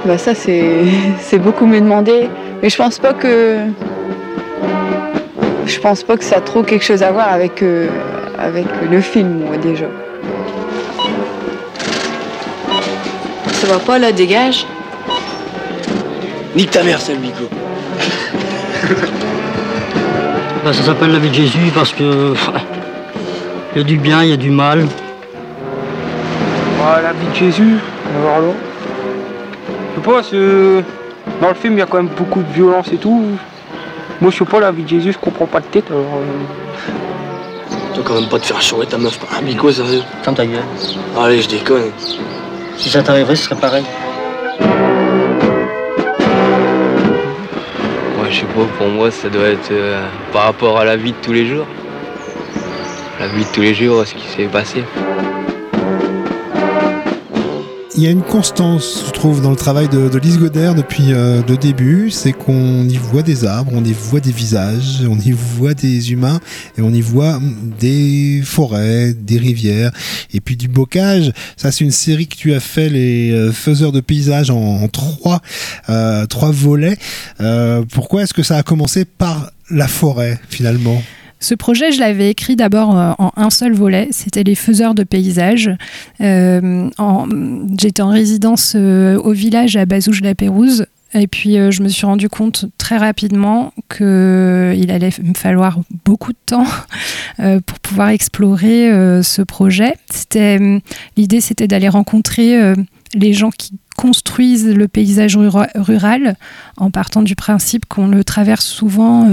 Bah 0.04 0.18
Ça, 0.18 0.34
c'est 0.34 1.38
beaucoup 1.38 1.64
me 1.64 1.80
demander. 1.80 2.28
Mais 2.62 2.68
je 2.68 2.76
pense 2.76 2.98
pas 2.98 3.14
que. 3.14 3.56
Je 5.64 5.80
pense 5.80 6.02
pas 6.02 6.18
que 6.18 6.24
ça 6.24 6.36
a 6.36 6.40
trop 6.42 6.62
quelque 6.62 6.84
chose 6.84 7.02
à 7.02 7.10
voir 7.10 7.32
avec, 7.32 7.62
euh, 7.62 7.88
avec 8.38 8.66
le 8.90 9.00
film, 9.00 9.44
moi, 9.46 9.56
déjà. 9.56 9.86
Ça 13.52 13.66
va 13.68 13.78
pas, 13.78 13.98
là, 13.98 14.12
dégage? 14.12 14.66
Nique 16.54 16.72
ta 16.72 16.82
mère, 16.82 17.00
sale 17.00 17.20
Mico. 17.20 17.48
Bah, 20.64 20.72
ça 20.72 20.82
s'appelle 20.82 21.12
la 21.12 21.18
vie 21.18 21.30
de 21.30 21.34
Jésus 21.34 21.70
parce 21.74 21.92
que. 21.92 22.34
Il 23.74 23.78
y 23.78 23.80
a 23.82 23.84
du 23.84 23.98
bien, 23.98 24.24
il 24.24 24.30
y 24.30 24.32
a 24.32 24.36
du 24.36 24.50
mal. 24.50 24.84
Ah, 26.82 27.00
la 27.02 27.12
vie 27.12 27.28
de 27.30 27.34
Jésus, 27.34 27.76
alors 28.18 28.40
là. 28.40 28.52
Je 29.96 30.00
sais 30.00 30.06
pas, 30.06 30.22
dans 31.40 31.48
le 31.48 31.54
film 31.54 31.74
il 31.74 31.78
y 31.78 31.82
a 31.82 31.86
quand 31.86 31.98
même 31.98 32.10
beaucoup 32.16 32.42
de 32.42 32.52
violence 32.52 32.88
et 32.92 32.96
tout. 32.96 33.24
Moi 34.20 34.30
je 34.30 34.38
sais 34.38 34.44
pas, 34.44 34.60
la 34.60 34.72
vie 34.72 34.82
de 34.82 34.88
Jésus, 34.88 35.12
je 35.12 35.18
comprends 35.18 35.46
pas 35.46 35.60
de 35.60 35.66
tête 35.66 35.84
alors. 35.90 36.04
Euh... 36.16 37.94
Toi 37.94 38.02
quand 38.04 38.14
même 38.14 38.28
pas 38.28 38.38
te 38.38 38.46
faire 38.46 38.60
chouer 38.60 38.86
ta 38.86 38.98
meuf, 38.98 39.18
ah, 39.32 39.40
Mico, 39.40 39.70
sérieux 39.70 40.02
Ferme 40.22 40.36
ta 40.36 40.46
gueule. 40.46 40.62
Allez, 41.18 41.42
je 41.42 41.48
déconne. 41.48 41.90
Si 42.76 42.88
ça 42.88 43.02
t'arriverait, 43.02 43.36
ce 43.36 43.44
serait 43.44 43.60
pareil. 43.60 43.84
Pour 48.66 48.88
moi, 48.88 49.10
ça 49.10 49.28
doit 49.28 49.48
être 49.48 49.70
euh, 49.70 50.06
par 50.32 50.44
rapport 50.44 50.78
à 50.78 50.84
la 50.84 50.96
vie 50.96 51.12
de 51.12 51.16
tous 51.22 51.32
les 51.32 51.46
jours. 51.46 51.66
La 53.18 53.28
vie 53.28 53.44
de 53.44 53.52
tous 53.52 53.60
les 53.60 53.74
jours, 53.74 54.06
ce 54.06 54.14
qui 54.14 54.26
s'est 54.26 54.46
passé. 54.46 54.82
Il 57.96 58.04
y 58.04 58.06
a 58.06 58.10
une 58.10 58.22
constance, 58.22 59.02
je 59.08 59.10
trouve, 59.10 59.42
dans 59.42 59.50
le 59.50 59.56
travail 59.56 59.88
de, 59.88 60.08
de 60.08 60.18
Lise 60.18 60.38
Godert 60.38 60.76
depuis 60.76 61.12
euh, 61.12 61.42
le 61.48 61.56
début, 61.56 62.10
c'est 62.10 62.32
qu'on 62.32 62.88
y 62.88 62.96
voit 62.96 63.22
des 63.22 63.44
arbres, 63.44 63.72
on 63.74 63.84
y 63.84 63.92
voit 63.92 64.20
des 64.20 64.30
visages, 64.30 65.02
on 65.08 65.18
y 65.18 65.32
voit 65.32 65.74
des 65.74 66.12
humains 66.12 66.38
et 66.78 66.82
on 66.82 66.90
y 66.90 67.00
voit 67.00 67.40
des 67.80 68.42
forêts, 68.44 69.12
des 69.12 69.38
rivières 69.38 69.90
et 70.32 70.40
puis 70.40 70.56
du 70.56 70.68
bocage. 70.68 71.32
Ça, 71.56 71.72
c'est 71.72 71.84
une 71.84 71.90
série 71.90 72.28
que 72.28 72.36
tu 72.36 72.54
as 72.54 72.60
fait, 72.60 72.88
les 72.88 73.32
euh, 73.32 73.50
faiseurs 73.50 73.90
de 73.90 74.00
paysages, 74.00 74.50
en, 74.50 74.86
trois, 74.86 75.42
euh, 75.88 76.26
trois 76.26 76.52
volets. 76.52 76.96
pourquoi 77.92 78.22
est-ce 78.22 78.34
que 78.34 78.44
ça 78.44 78.56
a 78.56 78.62
commencé 78.62 79.04
par 79.04 79.50
la 79.68 79.88
forêt 79.88 80.38
finalement? 80.48 81.02
Ce 81.40 81.54
projet, 81.54 81.90
je 81.90 82.00
l'avais 82.00 82.30
écrit 82.30 82.54
d'abord 82.54 82.96
euh, 82.96 83.12
en 83.18 83.32
un 83.34 83.48
seul 83.48 83.72
volet, 83.72 84.08
c'était 84.10 84.44
les 84.44 84.54
faiseurs 84.54 84.94
de 84.94 85.04
paysages. 85.04 85.70
Euh, 86.20 86.90
j'étais 87.78 88.02
en 88.02 88.10
résidence 88.10 88.74
euh, 88.76 89.16
au 89.16 89.32
village 89.32 89.74
à 89.76 89.86
Bazouge-la-Pérouse. 89.86 90.84
Et 91.14 91.26
puis 91.26 91.54
je 91.72 91.82
me 91.82 91.88
suis 91.88 92.06
rendu 92.06 92.28
compte 92.28 92.66
très 92.78 92.96
rapidement 92.96 93.72
qu'il 93.88 94.92
allait 94.92 95.10
me 95.24 95.34
falloir 95.34 95.80
beaucoup 96.04 96.30
de 96.30 96.38
temps 96.46 96.66
pour 97.66 97.80
pouvoir 97.80 98.10
explorer 98.10 98.92
ce 99.24 99.42
projet. 99.42 99.96
l'idée, 101.16 101.40
c'était 101.40 101.66
d'aller 101.66 101.88
rencontrer 101.88 102.74
les 103.12 103.32
gens 103.32 103.50
qui 103.50 103.72
construisent 103.96 104.68
le 104.68 104.86
paysage 104.86 105.36
rural 105.36 106.36
en 106.76 106.92
partant 106.92 107.22
du 107.22 107.34
principe 107.34 107.86
qu'on 107.86 108.06
le 108.06 108.22
traverse 108.22 108.64
souvent 108.64 109.26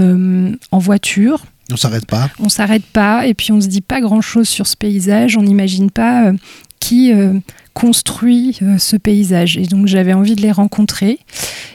en 0.72 0.78
voiture 0.78 1.44
on 1.70 1.76
s'arrête 1.76 2.06
pas. 2.06 2.30
On 2.40 2.48
s'arrête 2.48 2.84
pas 2.84 3.26
et 3.26 3.34
puis 3.34 3.52
on 3.52 3.60
se 3.60 3.66
dit 3.66 3.82
pas 3.82 4.00
grand 4.00 4.20
chose 4.20 4.48
sur 4.48 4.66
ce 4.66 4.76
paysage. 4.76 5.36
On 5.36 5.42
n'imagine 5.42 5.90
pas 5.90 6.26
euh, 6.26 6.32
qui 6.80 7.12
euh, 7.12 7.34
construit 7.74 8.58
euh, 8.62 8.78
ce 8.78 8.96
paysage. 8.96 9.58
Et 9.58 9.66
donc 9.66 9.86
j'avais 9.86 10.14
envie 10.14 10.34
de 10.34 10.40
les 10.40 10.52
rencontrer. 10.52 11.18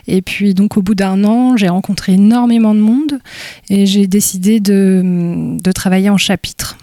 Et 0.07 0.21
puis 0.23 0.55
donc 0.55 0.77
au 0.77 0.81
bout 0.81 0.95
d'un 0.95 1.23
an, 1.23 1.57
j'ai 1.57 1.69
rencontré 1.69 2.13
énormément 2.13 2.73
de 2.73 2.79
monde 2.79 3.19
et 3.69 3.85
j'ai 3.85 4.07
décidé 4.07 4.59
de, 4.59 5.57
travailler 5.75 6.09
en 6.09 6.17
chapitre. 6.17 6.77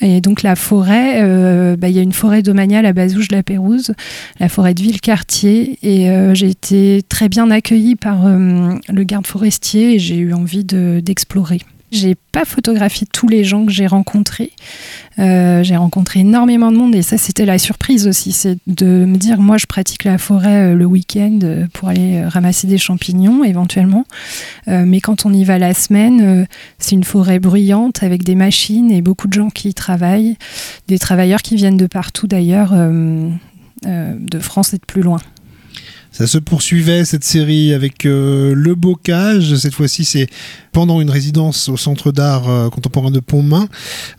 Et 0.00 0.20
donc 0.20 0.42
la 0.42 0.56
forêt, 0.56 1.76
bah, 1.76 1.88
il 1.88 1.94
y 1.94 1.98
a 1.98 2.02
une 2.02 2.12
forêt 2.12 2.42
domaniale 2.42 2.84
à 2.84 2.92
Bazouge-la-Pérouse, 2.92 3.94
la 4.40 4.48
forêt 4.48 4.74
de 4.74 4.82
Ville-Quartier, 4.82 5.78
et 5.82 6.34
j'ai 6.34 6.50
été 6.50 7.02
très 7.08 7.28
bien 7.28 7.50
accueillie 7.50 7.94
par 7.94 8.28
le 8.28 9.04
garde 9.04 9.26
forestier 9.26 9.94
et 9.94 9.98
j'ai 10.00 10.16
eu 10.16 10.34
envie 10.34 10.64
d'explorer. 10.64 11.60
J'ai 11.94 12.16
pas 12.32 12.44
photographié 12.44 13.06
tous 13.06 13.28
les 13.28 13.44
gens 13.44 13.64
que 13.64 13.70
j'ai 13.70 13.86
rencontrés. 13.86 14.50
Euh, 15.20 15.62
j'ai 15.62 15.76
rencontré 15.76 16.20
énormément 16.20 16.72
de 16.72 16.76
monde 16.76 16.96
et 16.96 17.02
ça, 17.02 17.18
c'était 17.18 17.46
la 17.46 17.56
surprise 17.56 18.08
aussi. 18.08 18.32
C'est 18.32 18.58
de 18.66 19.04
me 19.04 19.16
dire, 19.16 19.40
moi, 19.40 19.58
je 19.58 19.66
pratique 19.66 20.02
la 20.02 20.18
forêt 20.18 20.72
euh, 20.72 20.74
le 20.74 20.86
week-end 20.86 21.38
euh, 21.44 21.66
pour 21.72 21.88
aller 21.88 22.24
ramasser 22.24 22.66
des 22.66 22.78
champignons 22.78 23.44
éventuellement. 23.44 24.06
mais 24.66 25.00
quand 25.00 25.24
on 25.24 25.32
y 25.32 25.44
va 25.44 25.58
la 25.58 25.72
semaine, 25.72 26.48
c'est 26.78 26.96
une 26.96 27.04
forêt 27.04 27.38
bruyante 27.38 28.02
avec 28.02 28.24
des 28.24 28.34
machines 28.34 28.90
et 28.90 29.00
beaucoup 29.00 29.28
de 29.28 29.32
gens 29.32 29.50
qui 29.50 29.68
y 29.68 29.74
travaillent. 29.74 30.36
Des 30.88 30.98
travailleurs 30.98 31.42
qui 31.42 31.54
viennent 31.54 31.76
de 31.76 31.86
partout 31.86 32.26
d'ailleurs, 32.26 32.72
de 32.72 34.38
France 34.40 34.74
et 34.74 34.78
de 34.78 34.84
plus 34.84 35.02
loin. 35.02 35.20
Ça 36.16 36.28
se 36.28 36.38
poursuivait 36.38 37.04
cette 37.04 37.24
série 37.24 37.74
avec 37.74 38.06
euh, 38.06 38.54
Le 38.54 38.76
Bocage. 38.76 39.56
Cette 39.56 39.74
fois-ci, 39.74 40.04
c'est 40.04 40.28
pendant 40.70 41.00
une 41.00 41.10
résidence 41.10 41.68
au 41.68 41.76
Centre 41.76 42.12
d'art 42.12 42.48
euh, 42.48 42.70
contemporain 42.70 43.10
de 43.10 43.18
Pontmain. 43.18 43.68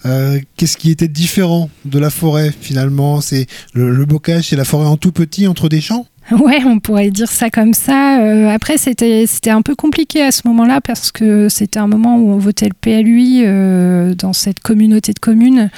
Euh, 0.05 0.41
qu'est-ce 0.57 0.75
qui 0.75 0.91
était 0.91 1.07
différent 1.07 1.69
de 1.85 1.97
la 1.97 2.09
forêt 2.09 2.53
finalement? 2.59 3.21
C'est 3.21 3.47
le, 3.73 3.91
le 3.91 4.05
Bocage, 4.05 4.49
c'est 4.49 4.57
la 4.57 4.65
forêt 4.65 4.87
en 4.87 4.97
tout 4.97 5.13
petit 5.13 5.47
entre 5.47 5.69
des 5.69 5.79
champs? 5.79 6.05
Ouais, 6.31 6.63
on 6.65 6.79
pourrait 6.79 7.11
dire 7.11 7.31
ça 7.31 7.49
comme 7.49 7.73
ça. 7.73 8.21
Euh, 8.21 8.49
après, 8.49 8.77
c'était 8.77 9.49
un 9.49 9.61
peu 9.61 9.75
compliqué 9.75 10.23
à 10.23 10.31
ce 10.31 10.41
moment-là 10.47 10.81
parce 10.81 11.11
que 11.11 11.49
c'était 11.49 11.79
un 11.79 11.87
moment 11.87 12.17
où 12.17 12.31
on 12.31 12.37
votait 12.37 12.67
le 12.67 12.73
PLUI 12.73 13.43
euh, 13.45 14.15
dans 14.15 14.33
cette 14.33 14.59
communauté 14.59 15.13
de 15.13 15.19
communes. 15.19 15.69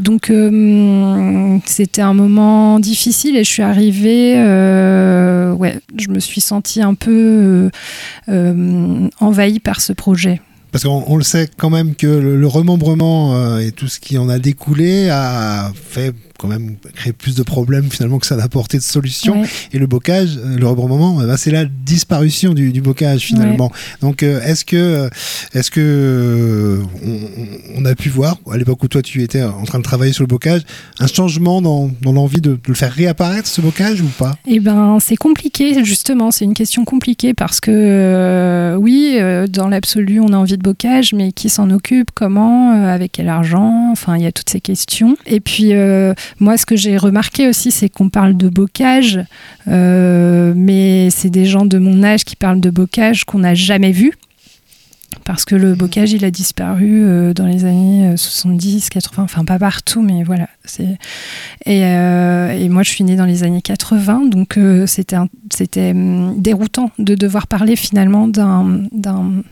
Donc, 0.00 0.30
euh, 0.30 1.58
c'était 1.64 2.02
un 2.02 2.14
moment 2.14 2.80
difficile 2.80 3.36
et 3.36 3.44
je 3.44 3.50
suis 3.50 3.62
arrivée. 3.62 4.34
ouais, 4.34 5.78
je 5.96 6.08
me 6.08 6.18
suis 6.18 6.40
sentie 6.40 6.82
un 6.82 6.94
peu 6.94 7.70
envahie 9.20 9.60
par 9.60 9.80
ce 9.80 9.92
projet 9.92 10.40
parce 10.72 10.82
qu'on 10.82 11.16
le 11.16 11.22
sait 11.22 11.48
quand 11.56 11.70
même 11.70 11.94
que 11.94 12.08
le, 12.08 12.46
remembrement 12.48 13.58
et 13.58 13.70
tout 13.70 13.86
ce 13.86 14.00
qui 14.00 14.18
en 14.18 14.28
a 14.28 14.40
découlé 14.40 15.08
a 15.08 15.70
fait 15.72 16.12
quand 16.38 16.48
même 16.48 16.76
créer 16.94 17.12
plus 17.12 17.36
de 17.36 17.42
problèmes 17.42 17.90
finalement 17.90 18.18
que 18.18 18.26
ça 18.26 18.36
n'a 18.36 18.44
apporté 18.44 18.78
de 18.78 18.82
solutions. 18.82 19.44
Et 19.72 19.78
le 19.78 19.86
bocage, 19.86 20.36
euh, 20.36 20.58
le 20.58 20.66
rebrement, 20.66 21.20
eh 21.22 21.26
ben, 21.26 21.36
c'est 21.36 21.50
la 21.50 21.64
disparition 21.64 22.54
du, 22.54 22.80
bocage 22.80 23.22
finalement. 23.22 23.72
Donc 24.02 24.22
euh, 24.22 24.42
est-ce 24.42 24.64
que, 24.64 24.76
euh, 24.76 25.08
est-ce 25.54 25.70
que 25.70 26.82
on, 27.76 27.84
a 27.84 27.94
pu 27.94 28.08
voir 28.08 28.36
à 28.50 28.56
l'époque 28.56 28.82
où 28.82 28.88
toi 28.88 29.02
tu 29.02 29.22
étais 29.22 29.42
en 29.42 29.64
train 29.64 29.78
de 29.78 29.84
travailler 29.84 30.12
sur 30.12 30.22
le 30.22 30.28
bocage, 30.28 30.62
un 30.98 31.06
changement 31.06 31.62
dans, 31.62 31.90
dans 32.02 32.12
l'envie 32.12 32.40
de, 32.40 32.58
le 32.66 32.74
faire 32.74 32.92
réapparaître 32.92 33.48
ce 33.48 33.60
bocage 33.60 34.00
ou 34.00 34.08
pas? 34.18 34.36
Eh 34.46 34.60
ben 34.60 34.98
c'est 35.00 35.16
compliqué 35.16 35.82
justement, 35.84 36.30
c'est 36.30 36.44
une 36.44 36.54
question 36.54 36.84
compliquée 36.84 37.32
parce 37.32 37.60
que 37.60 38.76
oui, 38.78 39.18
dans 39.48 39.68
l'absolu 39.68 40.20
on 40.20 40.32
a 40.32 40.36
envie 40.36 40.58
de 40.58 40.62
bocage, 40.62 41.14
mais 41.14 41.32
qui 41.32 41.48
s'en 41.48 41.70
occupe, 41.70 42.10
comment, 42.14 42.72
avec 42.72 43.12
quel 43.12 43.28
argent, 43.28 43.90
enfin 43.92 44.16
il 44.16 44.24
y 44.24 44.26
a 44.26 44.32
toutes 44.32 44.50
ces 44.50 44.60
questions. 44.60 45.16
Et 45.26 45.40
puis 45.40 45.72
moi, 46.40 46.56
ce 46.56 46.66
que 46.66 46.76
j'ai 46.76 46.96
remarqué 46.96 47.48
aussi, 47.48 47.70
c'est 47.70 47.88
qu'on 47.88 48.08
parle 48.08 48.36
de 48.36 48.48
bocage, 48.48 49.20
euh, 49.68 50.52
mais 50.56 51.10
c'est 51.10 51.30
des 51.30 51.46
gens 51.46 51.66
de 51.66 51.78
mon 51.78 52.02
âge 52.02 52.24
qui 52.24 52.36
parlent 52.36 52.60
de 52.60 52.70
bocage 52.70 53.24
qu'on 53.24 53.40
n'a 53.40 53.54
jamais 53.54 53.92
vu. 53.92 54.12
Parce 55.24 55.44
que 55.44 55.54
le 55.54 55.72
mmh. 55.72 55.76
bocage, 55.76 56.12
il 56.12 56.24
a 56.24 56.30
disparu 56.30 57.04
euh, 57.04 57.32
dans 57.32 57.46
les 57.46 57.64
années 57.64 58.14
70, 58.16 58.86
euh, 58.86 58.88
80, 58.90 59.22
enfin 59.22 59.44
pas 59.44 59.58
partout, 59.58 60.02
mais 60.02 60.22
voilà. 60.22 60.48
Et, 61.66 61.80
et, 61.80 62.68
moi, 62.68 62.82
je 62.82 62.90
suis 62.90 63.04
née 63.04 63.16
dans 63.16 63.24
les 63.24 63.42
années 63.42 63.62
80, 63.62 64.26
donc 64.26 64.58
c'était 64.86 65.90
hum, 65.90 66.34
déroutant 66.36 66.90
de 66.98 67.14
devoir 67.14 67.46
parler 67.46 67.76
finalement 67.76 68.28
d'un 68.28 68.82
d'un 68.92 69.42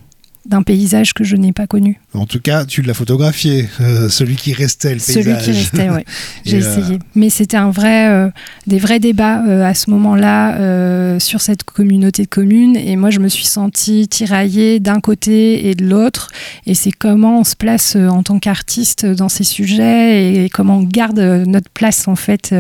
paysage 0.65 1.13
que 1.15 1.25
je 1.25 1.37
n'ai 1.37 1.53
pas 1.53 1.67
connu. 1.67 2.01
En 2.15 2.27
tout 2.27 2.41
cas, 2.41 2.65
tu 2.65 2.83
l'as 2.83 2.95
photographié, 2.95 3.69
euh, 3.81 4.09
celui 4.09 4.37
qui 4.37 4.53
restait, 4.53 4.95
le 4.95 5.01
Celui 5.01 5.25
paysage. 5.33 5.45
qui 5.45 5.51
restait, 5.53 5.91
oui. 5.91 6.01
J'ai 6.45 6.59
Et, 6.59 6.63
euh, 6.65 6.79
essayé. 6.79 6.99
Mais 7.15 7.31
c'était 7.31 7.57
un 7.57 7.71
vrai, 7.71 8.09
euh, 8.11 8.29
des 8.67 8.79
vrais 8.79 8.99
débats 9.01 9.43
euh, 9.47 9.65
à 9.65 9.75
ce 9.75 9.91
moment-là 9.91 11.19
sur 11.19 11.41
cette 11.41 11.63
communauté 11.65 12.23
de 12.25 12.29
communes. 12.29 12.77
Et 12.77 12.97
moi, 12.97 13.11
je 13.11 13.19
me 13.21 13.29
suis 13.29 13.45
sentie 13.45 14.09
tiraillée 14.09 14.81
d'un 14.81 15.01
côté 15.01 15.69
et 15.69 15.75
de 15.75 15.85
l'autre. 15.87 16.29
Et 16.67 16.75
c'est 16.75 16.93
comment 16.93 17.41
on 17.41 17.45
se 17.45 17.57
place 17.57 17.97
en 17.97 18.23
tant 18.23 18.39
qu'artiste 18.39 19.07
dans 19.07 19.29
ces 19.29 19.45
sujets 19.45 20.45
et 20.45 20.49
comment 20.49 20.79
on 20.79 20.83
garde 20.83 21.19
notre 21.47 21.71
place, 21.71 22.09
en 22.09 22.17
fait. 22.17 22.55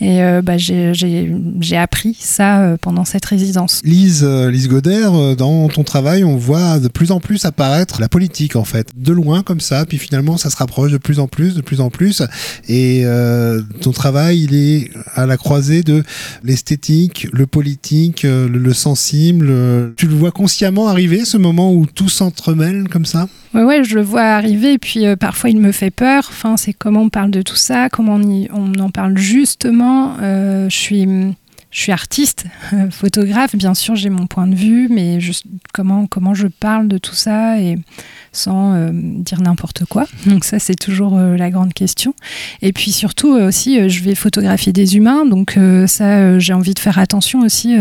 et 0.00 0.20
bah, 0.42 0.56
j'ai- 0.56 1.76
appris 1.78 2.16
ça 2.18 2.76
pendant 2.80 3.04
cette 3.04 3.24
résidence. 3.24 3.80
Lise, 3.84 4.24
Lise 4.24 4.68
Godert, 4.68 5.14
euh, 5.14 5.34
dans 5.34 5.68
ton 5.68 5.84
travail, 5.84 6.24
on 6.24 6.36
voit 6.36 6.78
de 6.78 6.88
plus 6.88 7.07
en 7.10 7.20
plus 7.20 7.44
apparaître 7.44 8.00
la 8.00 8.08
politique 8.08 8.56
en 8.56 8.64
fait, 8.64 8.88
de 8.96 9.12
loin 9.12 9.42
comme 9.42 9.60
ça, 9.60 9.84
puis 9.86 9.98
finalement 9.98 10.36
ça 10.36 10.50
se 10.50 10.56
rapproche 10.56 10.92
de 10.92 10.98
plus 10.98 11.18
en 11.18 11.28
plus, 11.28 11.54
de 11.54 11.60
plus 11.60 11.80
en 11.80 11.90
plus, 11.90 12.22
et 12.68 13.02
euh, 13.04 13.62
ton 13.80 13.92
travail 13.92 14.42
il 14.42 14.54
est 14.54 14.90
à 15.14 15.26
la 15.26 15.36
croisée 15.36 15.82
de 15.82 16.02
l'esthétique, 16.42 17.28
le 17.32 17.46
politique, 17.46 18.24
euh, 18.24 18.48
le, 18.48 18.58
le 18.58 18.72
sensible. 18.72 19.52
Tu 19.96 20.06
le 20.06 20.14
vois 20.14 20.30
consciemment 20.30 20.88
arriver 20.88 21.24
ce 21.24 21.36
moment 21.36 21.72
où 21.72 21.86
tout 21.86 22.08
s'entremêle 22.08 22.88
comme 22.88 23.04
ça? 23.04 23.28
Ouais, 23.54 23.64
ouais, 23.64 23.84
je 23.84 23.94
le 23.94 24.02
vois 24.02 24.22
arriver, 24.22 24.74
et 24.74 24.78
puis 24.78 25.06
euh, 25.06 25.16
parfois 25.16 25.50
il 25.50 25.58
me 25.60 25.72
fait 25.72 25.90
peur. 25.90 26.26
Enfin, 26.30 26.56
c'est 26.56 26.72
comment 26.72 27.02
on 27.02 27.08
parle 27.08 27.30
de 27.30 27.42
tout 27.42 27.56
ça, 27.56 27.88
comment 27.88 28.16
on, 28.16 28.46
on 28.52 28.80
en 28.80 28.90
parle 28.90 29.16
justement. 29.16 30.16
Je 30.20 30.66
suis. 30.70 31.06
Je 31.70 31.82
suis 31.82 31.92
artiste, 31.92 32.46
photographe, 32.90 33.54
bien 33.54 33.74
sûr, 33.74 33.94
j'ai 33.94 34.08
mon 34.08 34.26
point 34.26 34.46
de 34.46 34.54
vue, 34.54 34.88
mais 34.90 35.18
comment, 35.74 36.06
comment 36.06 36.32
je 36.32 36.46
parle 36.46 36.88
de 36.88 36.96
tout 36.96 37.14
ça 37.14 37.60
et 37.60 37.76
sans 38.32 38.74
euh, 38.74 38.90
dire 38.92 39.40
n'importe 39.40 39.84
quoi. 39.84 40.06
Donc 40.26 40.44
ça, 40.44 40.58
c'est 40.58 40.76
toujours 40.76 41.16
euh, 41.16 41.36
la 41.36 41.50
grande 41.50 41.74
question. 41.74 42.14
Et 42.62 42.72
puis 42.72 42.92
surtout 42.92 43.34
euh, 43.34 43.48
aussi, 43.48 43.88
je 43.88 44.02
vais 44.02 44.14
photographier 44.14 44.72
des 44.72 44.96
humains, 44.96 45.26
donc 45.26 45.58
ça, 45.86 46.38
j'ai 46.38 46.52
envie 46.52 46.74
de 46.74 46.78
faire 46.78 46.98
attention 46.98 47.40
aussi 47.40 47.76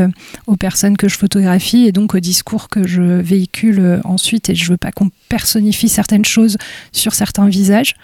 aux 0.47 0.55
personnes 0.55 0.97
que 0.97 1.07
je 1.07 1.17
photographie 1.17 1.85
et 1.85 1.91
donc 1.91 2.15
au 2.15 2.19
discours 2.19 2.69
que 2.69 2.87
je 2.87 3.01
véhicule 3.01 4.01
ensuite. 4.03 4.49
Et 4.49 4.55
je 4.55 4.69
veux 4.69 4.77
pas 4.77 4.91
qu'on 4.91 5.09
personnifie 5.29 5.89
certaines 5.89 6.25
choses 6.25 6.57
sur 6.91 7.13
certains 7.13 7.47
visages. 7.47 7.95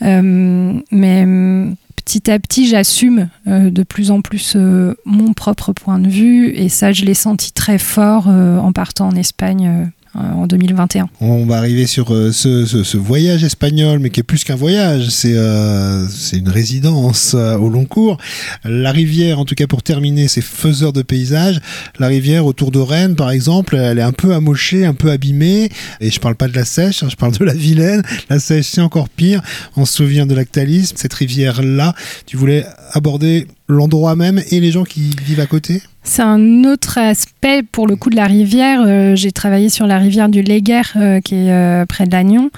Mais 0.00 1.22
hum, 1.22 1.76
petit 2.04 2.30
à 2.30 2.38
petit, 2.38 2.66
j'assume 2.68 3.28
euh, 3.46 3.70
de 3.70 3.82
plus 3.82 4.10
en 4.10 4.20
plus 4.20 4.54
euh, 4.56 4.94
mon 5.04 5.32
propre 5.32 5.72
point 5.72 5.98
de 5.98 6.08
vue. 6.08 6.50
Et 6.50 6.68
ça, 6.68 6.92
je 6.92 7.04
l'ai 7.04 7.14
senti 7.14 7.52
très 7.52 7.78
fort 7.78 8.26
euh, 8.28 8.58
en 8.58 8.72
partant 8.72 9.08
en 9.08 9.16
Espagne. 9.16 9.90
Euh, 10.16 10.20
en 10.20 10.46
2021. 10.46 11.08
On 11.20 11.46
va 11.46 11.56
arriver 11.56 11.86
sur 11.86 12.14
euh, 12.14 12.32
ce, 12.32 12.96
voyage 12.96 13.44
espagnol, 13.44 13.98
mais 13.98 14.10
qui 14.10 14.20
est 14.20 14.24
plus 14.24 14.44
qu'un 14.44 14.54
voyage, 14.54 15.08
c'est 15.08 15.34
euh, 15.34 16.06
une 16.32 16.48
résidence 16.48 17.34
au 17.34 17.68
long 17.68 17.84
cours. 17.84 18.18
La 18.64 18.92
rivière, 18.92 19.38
en 19.38 19.44
tout 19.44 19.54
cas 19.54 19.66
pour 19.66 19.82
terminer, 19.82 20.28
c'est 20.28 20.42
faiseur 20.42 20.92
de 20.92 21.02
paysages. 21.02 21.60
La 21.98 22.06
rivière 22.06 22.46
autour 22.46 22.70
de 22.70 22.78
Rennes, 22.78 23.16
par 23.16 23.30
exemple, 23.30 23.76
elle 23.76 23.98
est 23.98 24.02
un 24.02 24.12
peu 24.12 24.34
amochée, 24.34 24.84
un 24.86 24.94
peu 24.94 25.10
abîmée. 25.10 25.68
Et 26.00 26.10
je 26.10 26.20
parle 26.20 26.36
pas 26.36 26.48
de 26.48 26.54
la 26.54 26.64
Sèche, 26.64 27.02
hein, 27.02 27.08
je 27.10 27.16
parle 27.16 27.32
de 27.36 27.44
la 27.44 27.54
Vilaine. 27.54 28.02
La 28.30 28.38
Sèche, 28.38 28.66
c'est 28.66 28.80
encore 28.80 29.08
pire. 29.08 29.42
On 29.76 29.84
se 29.84 29.94
souvient 29.94 30.26
de 30.26 30.34
l'actalisme. 30.34 30.96
Cette 30.96 31.14
rivière-là, 31.14 31.94
tu 32.26 32.36
voulais 32.36 32.64
aborder 32.92 33.46
l'endroit 33.68 34.16
même 34.16 34.42
et 34.50 34.60
les 34.60 34.70
gens 34.70 34.84
qui 34.84 35.10
vivent 35.24 35.40
à 35.40 35.46
côté? 35.46 35.82
C'est 36.06 36.22
un 36.22 36.64
autre 36.64 36.98
aspect 36.98 37.62
pour 37.62 37.86
le 37.86 37.96
coup 37.96 38.10
de 38.10 38.16
la 38.16 38.26
rivière. 38.26 38.82
Euh, 38.86 39.16
J'ai 39.16 39.32
travaillé 39.32 39.70
sur 39.70 39.86
la 39.86 39.98
rivière 39.98 40.28
du 40.28 40.42
Léguer 40.42 40.82
euh, 40.96 41.20
qui 41.20 41.34
est 41.34 41.50
euh, 41.50 41.86
près 41.86 42.06
de 42.06 42.12
Lannion, 42.12 42.50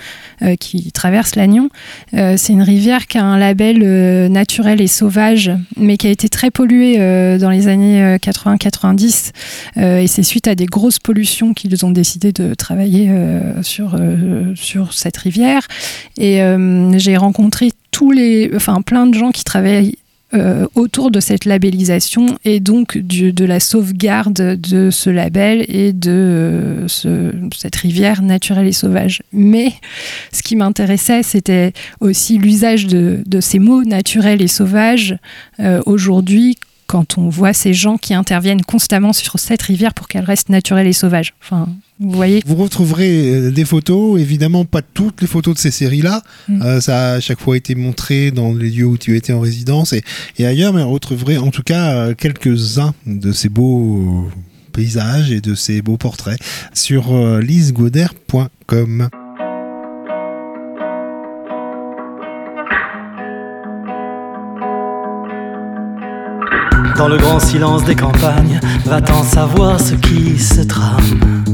qui 0.61 0.93
traverse 0.93 1.37
Lannion. 1.37 1.71
C'est 2.13 2.53
une 2.53 2.63
rivière 2.63 3.07
qui 3.07 3.17
a 3.19 3.25
un 3.25 3.39
label 3.39 4.29
naturel 4.29 4.81
et 4.83 4.87
sauvage, 4.87 5.51
mais 5.77 5.97
qui 5.97 6.09
a 6.09 6.11
été 6.11 6.29
très 6.29 6.51
polluée 6.51 6.99
dans 7.39 7.51
les 7.51 7.69
années 7.69 8.03
euh, 8.03 8.19
80-90. 8.19 9.31
Euh, 9.77 9.99
et 10.01 10.07
c'est 10.07 10.23
suite 10.23 10.49
à 10.49 10.55
des 10.55 10.67
grosses 10.67 10.99
pollutions 10.99 11.55
qu'ils 11.55 11.87
ont 11.87 11.91
décidé 11.91 12.33
de 12.33 12.55
travailler 12.55 13.11
sur, 13.63 13.99
sur 14.55 14.93
cette 14.93 15.17
rivière. 15.17 15.67
Et 16.19 16.41
j'ai 16.97 17.17
rencontré 17.17 17.71
tous 17.91 18.11
les, 18.11 18.51
enfin 18.55 18.83
plein 18.83 19.07
de 19.07 19.15
gens 19.15 19.31
qui 19.31 19.45
travaillent 19.45 19.97
euh, 20.37 20.67
autour 20.75 21.11
de 21.11 21.19
cette 21.21 21.45
labellisation 21.45 22.39
et 22.45 22.61
donc 22.61 22.99
de 22.99 23.45
la 23.45 23.59
sauvegarde 23.61 24.57
de 24.61 24.91
ce 24.91 25.11
label 25.11 25.65
et 25.69 25.93
de 25.93 26.11
euh, 26.11 26.89
ce- 26.89 27.33
cette 27.57 27.77
rivière 27.77 28.23
naturelle 28.23 28.67
et 28.67 28.73
sauvage. 28.73 29.23
Mais 29.33 29.73
ce 30.33 30.43
qui 30.43 30.57
m'intéressait, 30.57 31.23
c'était 31.23 31.73
aussi 32.01 32.39
l'usage 32.39 32.87
de, 32.87 33.23
ces 33.41 33.59
mots 33.59 33.85
naturels 33.85 34.43
et 34.43 34.49
sauvages 34.49 35.17
euh, 35.61 35.81
aujourd'hui 35.87 36.57
quand 36.87 37.19
on 37.19 37.29
voit 37.29 37.53
ces 37.53 37.75
gens 37.75 37.97
qui 37.97 38.15
interviennent 38.15 38.63
constamment 38.63 39.13
sur 39.13 39.39
cette 39.39 39.63
rivière 39.63 39.93
pour 39.95 40.07
qu'elle 40.09 40.25
reste 40.25 40.49
naturelle 40.51 40.87
et 40.87 40.93
sauvage. 40.93 41.35
Vous 41.99 42.11
voyez 42.11 42.43
Vous 42.47 42.57
retrouverez 42.57 43.35
euh, 43.35 43.51
des 43.51 43.65
photos, 43.65 44.21
évidemment 44.21 44.65
pas 44.65 44.83
toutes 44.83 45.23
les 45.23 45.27
photos 45.27 45.55
de 45.55 45.59
ces 45.59 45.71
séries-là. 45.71 46.23
Mm. 46.49 46.63
Euh, 46.63 46.81
ça 46.81 47.13
a 47.13 47.15
à 47.15 47.21
chaque 47.21 47.41
fois 47.41 47.57
été 47.57 47.75
montré 47.75 48.31
dans 48.31 48.53
les 48.53 48.71
lieux 48.71 48.85
où 48.85 48.99
tu 48.99 49.17
étais 49.17 49.33
en 49.33 49.41
résidence 49.41 49.93
et, 49.93 50.03
et 50.39 50.47
ailleurs, 50.47 50.73
mais 50.73 50.83
vous 50.83 50.93
retrouverez 50.93 51.39
en 51.39 51.51
tout 51.51 51.63
cas 51.63 51.95
euh, 51.95 52.15
quelques-uns 52.15 52.95
de 53.07 53.33
ces 53.33 53.49
beaux 53.49 54.29
paysages 54.73 55.31
et 55.31 55.41
de 55.41 55.55
ces 55.55 55.81
beaux 55.81 55.97
portraits 55.97 56.39
sur 56.75 57.17
lisegoder.com. 57.41 59.09
Dans 66.99 67.09
le 67.09 67.19
grand 67.19 67.39
silence 67.39 67.85
des 67.85 67.95
campagnes, 67.95 68.59
va-t'en 68.87 69.23
savoir 69.23 69.79
ce 69.79 69.95
qui 69.95 70.39
se 70.39 70.63
trame. 70.63 71.45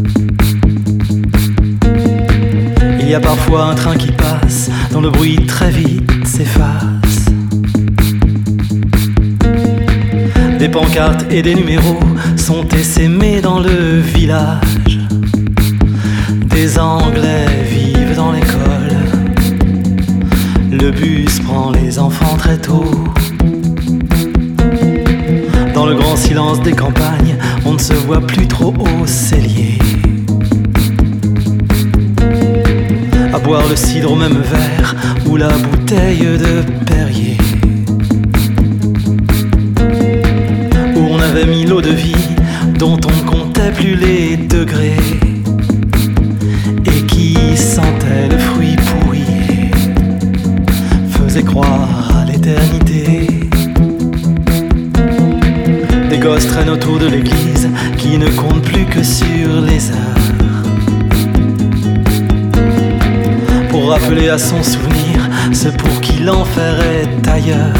Il 3.00 3.08
y 3.08 3.14
a 3.14 3.20
parfois 3.20 3.64
un 3.64 3.74
train 3.74 3.96
qui 3.96 4.12
passe, 4.12 4.70
dont 4.92 5.00
le 5.00 5.10
bruit 5.10 5.44
très 5.46 5.70
vite 5.70 6.10
s'efface. 6.24 7.26
Des 10.60 10.68
pancartes 10.68 11.26
et 11.30 11.42
des 11.42 11.56
numéros 11.56 11.98
sont 12.36 12.68
essaimés 12.68 13.40
dans 13.40 13.58
le 13.58 13.98
village. 13.98 15.00
Des 16.46 16.78
Anglais 16.78 17.64
vivent 17.68 18.14
dans 18.14 18.30
l'école. 18.30 18.96
Le 20.70 20.92
bus 20.92 21.40
prend 21.40 21.72
les 21.72 21.98
enfants 21.98 22.36
très 22.36 22.58
tôt. 22.58 23.11
Dans 25.82 25.88
le 25.88 25.96
grand 25.96 26.14
silence 26.14 26.60
des 26.60 26.74
campagnes, 26.74 27.36
on 27.66 27.72
ne 27.72 27.78
se 27.78 27.92
voit 27.92 28.20
plus 28.20 28.46
trop 28.46 28.72
au 28.72 29.04
cellier. 29.04 29.80
À 33.32 33.38
boire 33.40 33.66
le 33.68 33.74
cidre 33.74 34.12
au 34.12 34.14
même 34.14 34.40
verre 34.42 34.94
ou 35.26 35.36
la 35.36 35.48
bouteille 35.48 36.20
de 36.20 36.62
Perrier. 36.86 37.36
Où 40.94 41.00
on 41.00 41.18
avait 41.18 41.46
mis 41.46 41.64
l'eau 41.64 41.80
de 41.80 41.90
vie 41.90 42.28
dont 42.78 43.00
on 43.04 43.10
ne 43.10 43.28
comptait 43.28 43.72
plus 43.72 43.96
les 43.96 44.36
degrés. 44.36 45.02
Et 46.86 47.06
qui 47.06 47.56
sentait 47.56 48.28
le 48.30 48.38
fruit 48.38 48.76
pourri. 48.76 49.24
Faisait 51.10 51.42
croire 51.42 52.18
à 52.18 52.24
l'éternité. 52.24 53.31
Gosses 56.22 56.46
traînent 56.46 56.70
autour 56.70 57.00
de 57.00 57.06
l'église 57.06 57.68
qui 57.98 58.16
ne 58.16 58.28
comptent 58.28 58.62
plus 58.62 58.84
que 58.84 59.02
sur 59.02 59.60
les 59.60 59.90
heures. 59.90 60.22
Pour 63.68 63.90
rappeler 63.90 64.28
à 64.28 64.38
son 64.38 64.62
souvenir 64.62 65.28
ce 65.52 65.68
pour 65.68 66.00
qui 66.00 66.22
l'enfer 66.22 66.76
est 66.80 67.28
ailleurs. 67.28 67.74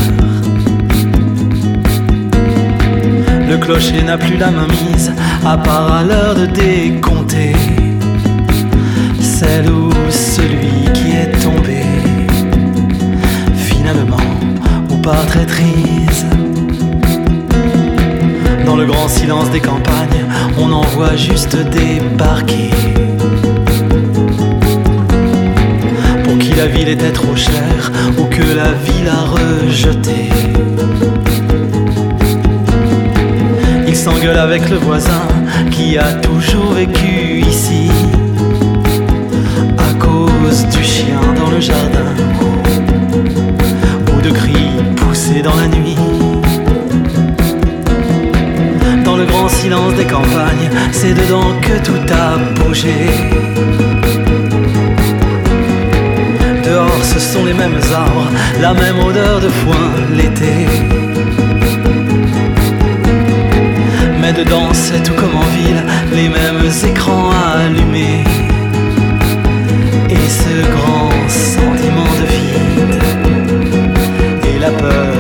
Le 3.49 3.57
clocher 3.59 4.03
n'a 4.03 4.19
plus 4.19 4.37
la 4.37 4.51
main 4.51 4.67
mise, 4.67 5.13
à 5.47 5.57
part 5.57 5.93
à 5.93 6.03
l'heure 6.03 6.35
de 6.35 6.47
décompter. 6.47 7.53
Celle 9.21 9.71
ou 9.71 9.91
celui 10.11 10.91
qui 10.95 11.13
est 11.13 11.31
tombé, 11.41 11.83
finalement, 13.55 14.17
ou 14.91 14.97
par 14.97 15.25
traîtrise. 15.27 16.27
Dans 18.73 18.79
le 18.79 18.87
grand 18.87 19.07
silence 19.07 19.51
des 19.51 19.61
campagnes, 19.61 20.25
on 20.57 20.73
en 20.73 20.81
voit 20.81 21.15
juste 21.15 21.55
débarquer. 21.55 22.71
Pour 26.25 26.39
qui 26.39 26.55
la 26.55 26.69
ville 26.69 26.89
était 26.89 27.13
trop 27.13 27.37
chère 27.37 27.93
ou 28.17 28.25
que 28.25 28.41
la 28.57 28.73
ville 28.73 29.11
a 29.11 29.25
rejeté. 29.37 30.31
Il 33.87 33.95
s'engueule 33.95 34.39
avec 34.39 34.67
le 34.71 34.77
voisin 34.77 35.29
qui 35.71 35.99
a 35.99 36.15
toujours 36.15 36.73
vécu 36.73 37.43
ici. 37.47 37.91
du 40.71 40.83
chien 40.83 41.21
dans 41.39 41.51
le 41.51 41.61
jardin 41.61 42.15
ou 44.15 44.21
de 44.23 44.31
cris 44.31 44.71
poussés 44.97 45.43
dans 45.43 45.57
la 45.57 45.69
nuit. 45.69 45.92
Silence 49.63 49.95
des 49.95 50.07
campagnes, 50.07 50.69
c'est 50.91 51.15
dedans 51.15 51.53
que 51.61 51.75
tout 51.87 52.05
a 52.13 52.37
bougé. 52.57 52.97
Dehors, 56.65 57.05
ce 57.13 57.21
sont 57.21 57.45
les 57.45 57.55
mêmes 57.55 57.81
arbres, 57.95 58.29
la 58.61 58.75
même 58.75 58.99
odeur 58.99 59.39
de 59.41 59.49
foin 59.61 59.87
l'été. 60.17 60.55
Mais 64.21 64.33
dedans, 64.33 64.71
c'est 64.73 65.03
tout 65.05 65.15
comme 65.21 65.37
en 65.45 65.49
ville, 65.59 65.83
les 66.13 66.29
mêmes 66.29 66.67
écrans 66.91 67.31
allumés. 67.55 68.25
Et 70.17 70.25
ce 70.43 70.55
grand 70.77 71.13
sentiment 71.29 72.13
de 72.21 72.27
vide 72.37 72.99
et 74.51 74.59
la 74.59 74.71
peur 74.71 75.12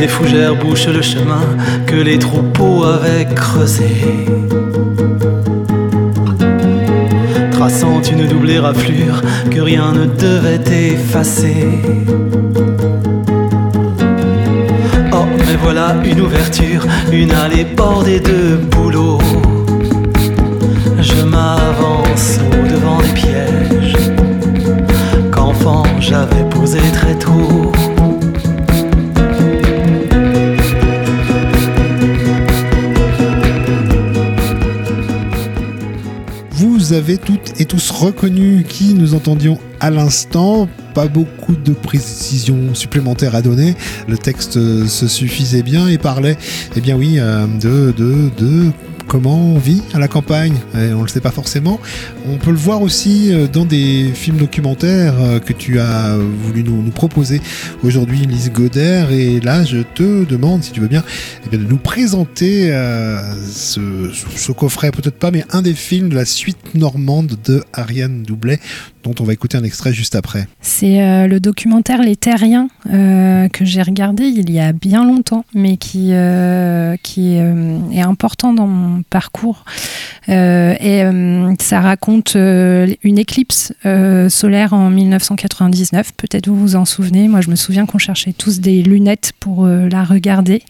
Des 0.00 0.08
fougères 0.08 0.56
bouchent 0.56 0.88
le 0.88 1.02
chemin 1.02 1.42
que 1.86 1.94
les 1.94 2.18
troupeaux 2.18 2.84
avaient 2.84 3.26
creusé. 3.34 3.84
Traçant 7.50 8.00
une 8.00 8.26
double 8.26 8.48
éraflure 8.48 9.20
que 9.50 9.60
rien 9.60 9.92
ne 9.92 10.06
devait 10.06 10.94
effacer. 10.94 11.66
Oh, 15.12 15.26
mais 15.46 15.56
voilà 15.62 15.94
une 16.02 16.22
ouverture, 16.22 16.86
une 17.12 17.32
allée 17.32 17.66
bordée 17.66 18.20
de 18.20 18.56
bouleaux. 18.56 19.18
Je 20.98 21.22
m'avance 21.26 22.38
au 22.50 22.72
devant 22.72 23.02
des 23.02 23.12
pièges 23.12 23.96
qu'enfant 25.30 25.82
j'avais 26.00 26.48
posé 26.48 26.78
très 26.90 27.14
tôt. 27.16 27.70
Vous 36.90 36.96
avez 36.96 37.18
toutes 37.18 37.60
et 37.60 37.66
tous 37.66 37.88
reconnu 37.92 38.64
qui 38.68 38.94
nous 38.94 39.14
entendions 39.14 39.60
à 39.78 39.90
l'instant. 39.90 40.68
Pas 40.92 41.06
beaucoup 41.06 41.54
de 41.54 41.72
précisions 41.72 42.74
supplémentaires 42.74 43.36
à 43.36 43.42
donner. 43.42 43.76
Le 44.08 44.18
texte 44.18 44.54
se 44.54 45.06
suffisait 45.06 45.62
bien 45.62 45.86
et 45.86 45.98
parlait, 45.98 46.36
eh 46.74 46.80
bien 46.80 46.96
oui, 46.96 47.20
euh, 47.20 47.46
de, 47.46 47.94
de, 47.96 48.30
de 48.36 48.72
comment 49.10 49.54
on 49.54 49.58
vit 49.58 49.82
à 49.92 49.98
la 49.98 50.06
campagne. 50.06 50.54
On 50.72 50.78
ne 50.78 51.02
le 51.02 51.08
sait 51.08 51.20
pas 51.20 51.32
forcément. 51.32 51.80
On 52.28 52.36
peut 52.36 52.52
le 52.52 52.56
voir 52.56 52.80
aussi 52.80 53.34
euh, 53.34 53.48
dans 53.48 53.64
des 53.64 54.12
films 54.14 54.36
documentaires 54.36 55.14
euh, 55.20 55.40
que 55.40 55.52
tu 55.52 55.80
as 55.80 56.16
voulu 56.16 56.62
nous, 56.62 56.90
proposer 56.92 57.40
aujourd'hui, 57.82 58.18
Lise 58.18 58.52
Goder. 58.52 59.06
Et 59.10 59.40
là, 59.40 59.64
je 59.64 59.78
te 59.78 60.24
demande, 60.24 60.62
si 60.62 60.70
tu 60.70 60.78
veux 60.78 60.86
bien, 60.86 61.02
eh 61.44 61.56
de 61.56 61.64
nous 61.64 61.76
présenter 61.76 62.70
euh, 62.70 63.20
ce, 63.50 64.12
ce 64.12 64.52
coffret, 64.52 64.92
peut-être 64.92 65.18
pas, 65.18 65.32
mais 65.32 65.44
un 65.50 65.62
des 65.62 65.74
films 65.74 66.08
de 66.08 66.14
la 66.14 66.24
suite 66.24 66.76
normande 66.76 67.36
de 67.44 67.64
Ariane 67.72 68.22
Doublet, 68.22 68.60
dont 69.02 69.14
on 69.20 69.24
va 69.24 69.32
écouter 69.32 69.56
un 69.56 69.64
extrait 69.64 69.92
juste 69.92 70.14
après. 70.14 70.46
C'est 70.60 71.02
euh, 71.02 71.26
le 71.26 71.40
documentaire 71.40 72.02
Les 72.02 72.16
Terriens 72.16 72.68
euh, 72.92 73.48
que 73.48 73.64
j'ai 73.64 73.82
regardé 73.82 74.24
il 74.24 74.50
y 74.50 74.60
a 74.60 74.72
bien 74.72 75.04
longtemps, 75.04 75.44
mais 75.54 75.76
qui, 75.76 76.08
euh, 76.12 76.96
qui 77.02 77.34
est 77.36 78.00
important 78.00 78.52
dans 78.52 78.66
mon 78.66 79.02
parcours. 79.02 79.64
Et 80.28 81.02
ça 81.60 81.80
raconte 81.80 82.36
une 82.36 83.18
éclipse 83.18 83.72
solaire 84.28 84.72
en 84.72 84.90
1999. 84.90 86.12
Peut-être 86.16 86.48
vous 86.48 86.56
vous 86.56 86.76
en 86.76 86.84
souvenez. 86.84 87.26
Moi, 87.26 87.40
je 87.40 87.50
me 87.50 87.56
souviens 87.56 87.84
qu'on 87.84 87.98
cherchait 87.98 88.32
tous 88.32 88.60
des 88.60 88.82
lunettes 88.82 89.32
pour 89.40 89.66
la 89.66 90.04
regarder. 90.04 90.62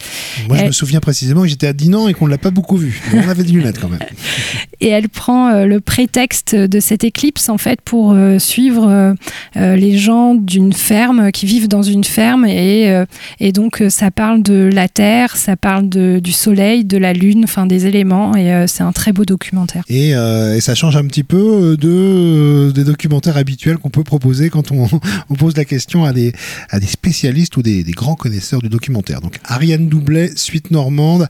Moi, 0.49 0.57
je 0.57 0.65
me 0.65 0.73
souviens 0.73 1.01
précisément 1.01 1.43
que 1.43 1.49
j'étais 1.49 1.67
à 1.67 1.73
Dinan 1.75 2.09
et 2.09 2.15
qu'on 2.15 2.27
ne 2.27 2.31
l'a 2.31 2.39
pas 2.39 2.51
beaucoup 2.51 2.77
vu. 2.77 3.03
Mais 3.13 3.23
on 3.27 3.29
avait 3.29 3.45
des 3.45 3.53
lunettes 3.53 3.79
quand 3.79 3.91
même. 3.91 4.01
et 4.81 4.89
elle 4.89 5.11
prend 5.11 5.65
le 5.65 5.81
prétexte 5.81 6.55
de 6.55 6.81
cette 6.81 7.05
éclipse 7.05 7.51
en 7.51 7.59
fait 7.59 7.81
pour 7.83 8.15
euh, 8.21 8.39
suivre 8.39 8.89
euh, 8.89 9.15
euh, 9.57 9.77
les 9.77 9.97
gens 9.97 10.35
d'une 10.35 10.73
ferme 10.73 11.33
qui 11.33 11.47
vivent 11.47 11.69
dans 11.69 11.83
une 11.83 12.05
ferme 12.05 12.45
et, 12.45 13.05
et 13.41 13.53
donc 13.53 13.83
ça 13.89 14.11
parle 14.11 14.43
de 14.43 14.71
la 14.73 14.89
terre, 14.89 15.37
ça 15.37 15.57
parle 15.57 15.89
de, 15.89 16.21
du 16.23 16.33
soleil, 16.33 16.85
de 16.85 16.99
la 16.99 17.13
lune, 17.13 17.43
enfin 17.45 17.67
des 17.67 17.87
éléments 17.87 18.37
et 18.37 18.67
c'est 18.67 18.83
un 18.83 18.93
très 18.93 19.13
beau 19.13 19.25
documentaire. 19.25 19.85
Et, 19.89 20.15
ça 20.61 20.75
change 20.75 20.97
un 20.97 21.07
petit 21.07 21.25
peu 21.25 21.77
de, 21.81 22.71
des 22.71 22.85
documentaires 22.85 23.37
habituels 23.37 23.79
qu'on 23.79 23.89
peut 23.89 24.05
proposer 24.05 24.51
quand 24.51 24.73
on, 24.73 24.87
on 25.31 25.35
pose 25.35 25.57
la 25.57 25.65
question 25.65 26.05
à 26.05 26.13
des, 26.13 26.33
à 26.69 26.79
des 26.79 26.87
spécialistes 26.87 27.57
ou 27.57 27.63
des, 27.63 27.83
grands 27.83 28.15
connaisseurs 28.15 28.61
du 28.61 28.69
documentaire. 28.69 29.21
Donc 29.21 29.39
Ariane 29.45 29.89
Doublet, 29.89 30.33
suite 30.37 30.71
normande. 30.71 31.29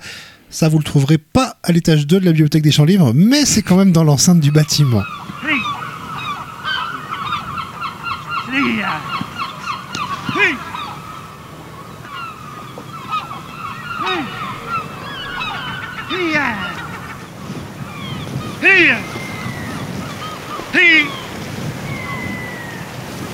Ça, 0.50 0.68
vous 0.68 0.78
le 0.78 0.84
trouverez 0.84 1.18
pas 1.18 1.58
à 1.62 1.70
l'étage 1.70 2.08
2 2.08 2.18
de 2.20 2.24
la 2.24 2.32
bibliothèque 2.32 2.64
des 2.64 2.72
Champs-Livres, 2.72 3.12
mais 3.14 3.44
c'est 3.44 3.62
quand 3.62 3.76
même 3.76 3.92
dans 3.92 4.02
l'enceinte 4.02 4.40
du 4.40 4.50
bâtiment. 4.50 5.02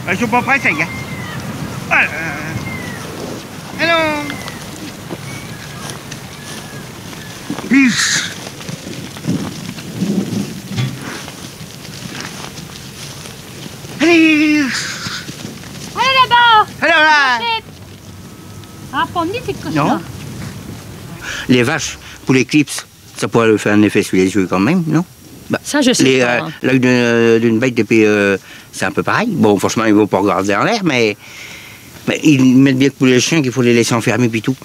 Je 0.09 0.15
suis 0.15 0.27
pas 0.29 0.41
pressé, 0.41 0.71
hein. 0.71 0.87
Voilà. 1.89 2.09
Allô 3.81 4.23
Is. 7.71 8.23
Allez 14.01 14.65
Allez 15.97 16.29
là-bas 16.29 16.67
Alors 16.83 17.03
là 17.03 17.39
Ah, 18.93 19.25
ni 19.27 19.39
c'est 19.45 19.53
que 19.53 19.69
Non. 19.75 20.01
Les 21.49 21.63
vaches, 21.63 21.99
pour 22.25 22.35
l'éclipse, 22.35 22.87
ça 23.17 23.29
pourrait 23.29 23.57
faire 23.59 23.73
un 23.75 23.83
effet 23.83 24.03
sur 24.03 24.17
les 24.17 24.35
yeux 24.35 24.47
quand 24.49 24.61
même, 24.61 24.85
non? 24.87 25.05
Bah, 25.51 25.61
Ça, 25.63 25.81
je 25.81 25.93
sais 25.93 26.03
les, 26.03 26.21
pas, 26.21 26.27
euh, 26.27 26.41
hein. 26.43 26.51
L'œil 26.63 26.81
d'une 26.81 27.39
d'une 27.39 27.59
bête 27.59 27.75
depuis, 27.75 28.05
euh, 28.05 28.37
c'est 28.73 28.85
un 28.85 28.91
peu 28.91 29.03
pareil. 29.03 29.29
Bon, 29.31 29.59
franchement, 29.59 29.85
il 29.85 29.95
ne 29.95 30.01
faut 30.01 30.07
pas 30.07 30.19
regarder 30.19 30.55
en 30.55 30.65
l'air, 30.65 30.83
mais, 30.85 31.17
mais 32.09 32.21
ils 32.23 32.45
mettent 32.57 32.79
bien 32.79 32.89
que 32.89 32.95
pour 32.95 33.07
les 33.07 33.21
chiens 33.21 33.43
qu'il 33.43 33.53
faut 33.53 33.63
les 33.63 33.75
laisser 33.75 33.95
enfermer 33.95 34.29
puis 34.29 34.43
tout. 34.43 34.57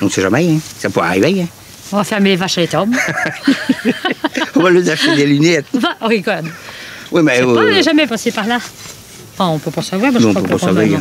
On 0.00 0.04
ne 0.04 0.10
sait 0.10 0.22
jamais, 0.22 0.48
hein. 0.48 0.58
ça 0.78 0.90
pourrait 0.90 1.08
arriver. 1.08 1.42
Hein. 1.42 1.46
On 1.90 1.96
va 1.96 2.04
fermer 2.04 2.30
les 2.30 2.36
vaches 2.36 2.58
à 2.58 2.60
l'étable. 2.60 2.96
On 4.54 4.60
va 4.62 4.70
leur 4.70 4.88
acheter 4.88 5.16
des 5.16 5.26
lunettes. 5.26 5.66
Va, 5.72 5.96
on 6.00 6.06
rigole. 6.06 6.44
Oui, 7.12 7.22
mais. 7.22 7.36
Je 7.36 7.40
sais 7.40 7.44
pas, 7.46 7.50
on 7.52 7.56
euh, 7.58 7.70
n'est 7.70 7.82
jamais 7.82 8.06
passé 8.06 8.30
par 8.30 8.46
là. 8.46 8.58
Enfin, 9.38 9.50
on 9.50 9.58
peut 9.60 9.70
pas 9.70 9.82
savoir, 9.82 10.10
parce 10.12 10.24
non, 10.24 10.34
que 10.34 10.38
on 10.38 10.42
je 10.42 10.46
peut 10.48 10.58
pas 10.58 10.66
savoir. 10.66 11.00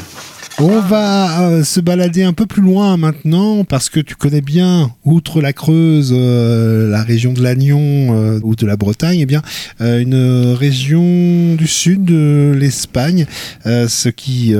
On 0.60 0.80
va 0.80 1.42
euh, 1.42 1.64
se 1.64 1.80
balader 1.80 2.24
un 2.24 2.34
peu 2.34 2.48
plus 2.48 2.64
loin 2.64 2.98
maintenant 2.98 3.64
parce 3.64 3.92
que 3.92 4.00
tu 4.00 4.16
connais 4.16 4.42
bien, 4.42 4.92
outre 5.06 5.40
la 5.40 5.54
Creuse, 5.54 6.12
euh, 6.12 6.90
la 6.90 7.04
région 7.04 7.32
de 7.32 7.44
Lannion 7.44 7.80
euh, 7.80 8.40
ou 8.42 8.56
de 8.56 8.66
la 8.66 8.76
Bretagne, 8.76 9.20
eh 9.20 9.26
bien 9.28 9.44
une 9.80 10.56
région 10.58 11.54
du 11.54 11.68
sud 11.68 12.06
de 12.06 12.56
l'Espagne, 12.58 13.28
ce 13.66 14.10
qui 14.10 14.56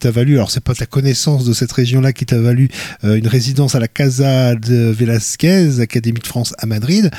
t'a 0.00 0.10
valu. 0.10 0.36
Alors 0.36 0.50
c'est 0.50 0.64
pas 0.64 0.74
ta 0.74 0.86
connaissance 0.86 1.44
de 1.44 1.52
cette 1.52 1.72
région-là 1.72 2.14
qui 2.14 2.24
t'a 2.24 2.38
valu 2.38 2.70
une 3.02 3.26
résidence 3.26 3.74
à 3.74 3.80
la 3.80 3.88
Casa 3.88 4.54
de 4.54 4.90
Velázquez, 4.90 5.80
Académie 5.80 6.20
de 6.20 6.26
France 6.26 6.54
à 6.58 6.66
Madrid, 6.66 7.10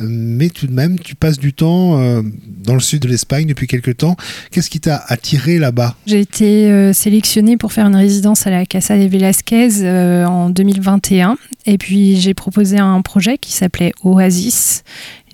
mais 0.00 0.48
tout 0.48 0.66
de 0.66 0.72
même 0.72 0.98
tu 0.98 1.14
passes 1.14 1.38
du 1.38 1.52
temps 1.52 2.22
dans 2.64 2.74
le 2.74 2.80
sud 2.80 3.02
de 3.02 3.08
l'Espagne 3.08 3.46
depuis 3.46 3.66
quelques 3.66 3.98
temps. 3.98 4.16
Qu'est-ce 4.50 4.70
qui 4.70 4.80
t'a 4.80 5.04
attiré 5.08 5.58
là-bas? 5.58 5.94
J'ai 6.06 6.20
été 6.20 6.92
sélectionnée 6.94 7.56
pour 7.56 7.72
faire 7.72 7.81
une 7.86 7.96
résidence 7.96 8.46
à 8.46 8.50
la 8.50 8.66
Casa 8.66 8.96
de 8.96 9.06
Velasquez 9.06 9.82
euh, 9.82 10.24
en 10.26 10.50
2021. 10.50 11.36
Et 11.66 11.78
puis 11.78 12.16
j'ai 12.16 12.34
proposé 12.34 12.78
un 12.78 13.00
projet 13.02 13.38
qui 13.38 13.52
s'appelait 13.52 13.92
Oasis. 14.04 14.84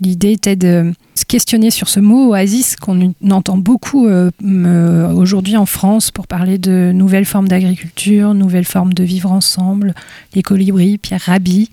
L'idée 0.01 0.33
était 0.33 0.57
de 0.57 0.93
se 1.15 1.25
questionner 1.25 1.71
sur 1.71 1.89
ce 1.89 1.99
mot 1.99 2.31
oasis 2.31 2.77
qu'on 2.77 3.13
entend 3.31 3.59
beaucoup 3.59 4.07
euh, 4.07 4.31
euh, 4.45 5.13
aujourd'hui 5.13 5.57
en 5.57 5.67
France 5.67 6.11
pour 6.11 6.27
parler 6.27 6.59
de 6.59 6.93
nouvelles 6.95 7.25
formes 7.25 7.49
d'agriculture, 7.49 8.35
nouvelles 8.35 8.65
formes 8.65 8.95
de 8.95 9.03
vivre 9.03 9.33
ensemble, 9.33 9.95
les 10.35 10.43
colibris, 10.43 10.99
Pierre 10.99 11.23
Rabhi. 11.23 11.71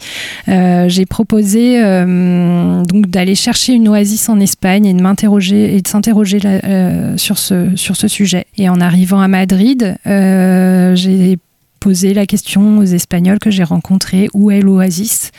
Euh, 0.47 0.89
J'ai 0.89 1.05
proposé 1.05 1.75
donc 1.75 3.07
d'aller 3.07 3.35
chercher 3.35 3.73
une 3.73 3.87
oasis 3.89 4.29
en 4.29 4.39
Espagne 4.39 4.85
et 4.85 4.93
de 4.93 5.01
m'interroger 5.01 5.75
et 5.75 5.81
de 5.81 5.87
s'interroger 5.87 6.39
sur 7.17 7.37
ce 7.37 7.75
sur 7.75 7.95
ce 7.95 8.07
sujet. 8.07 8.45
Et 8.57 8.69
en 8.69 8.81
arrivant 8.81 9.19
à 9.19 9.27
Madrid, 9.27 9.97
j'ai 10.05 11.37
posé 11.85 12.15
la 12.15 12.25
question 12.25 12.79
aux 12.79 12.83
Espagnols 12.83 13.37
que 13.37 13.51
j'ai 13.51 13.63
rencontrés 13.63 14.27
où 14.33 14.49
est 14.49 14.59
l'oasis? 14.59 15.29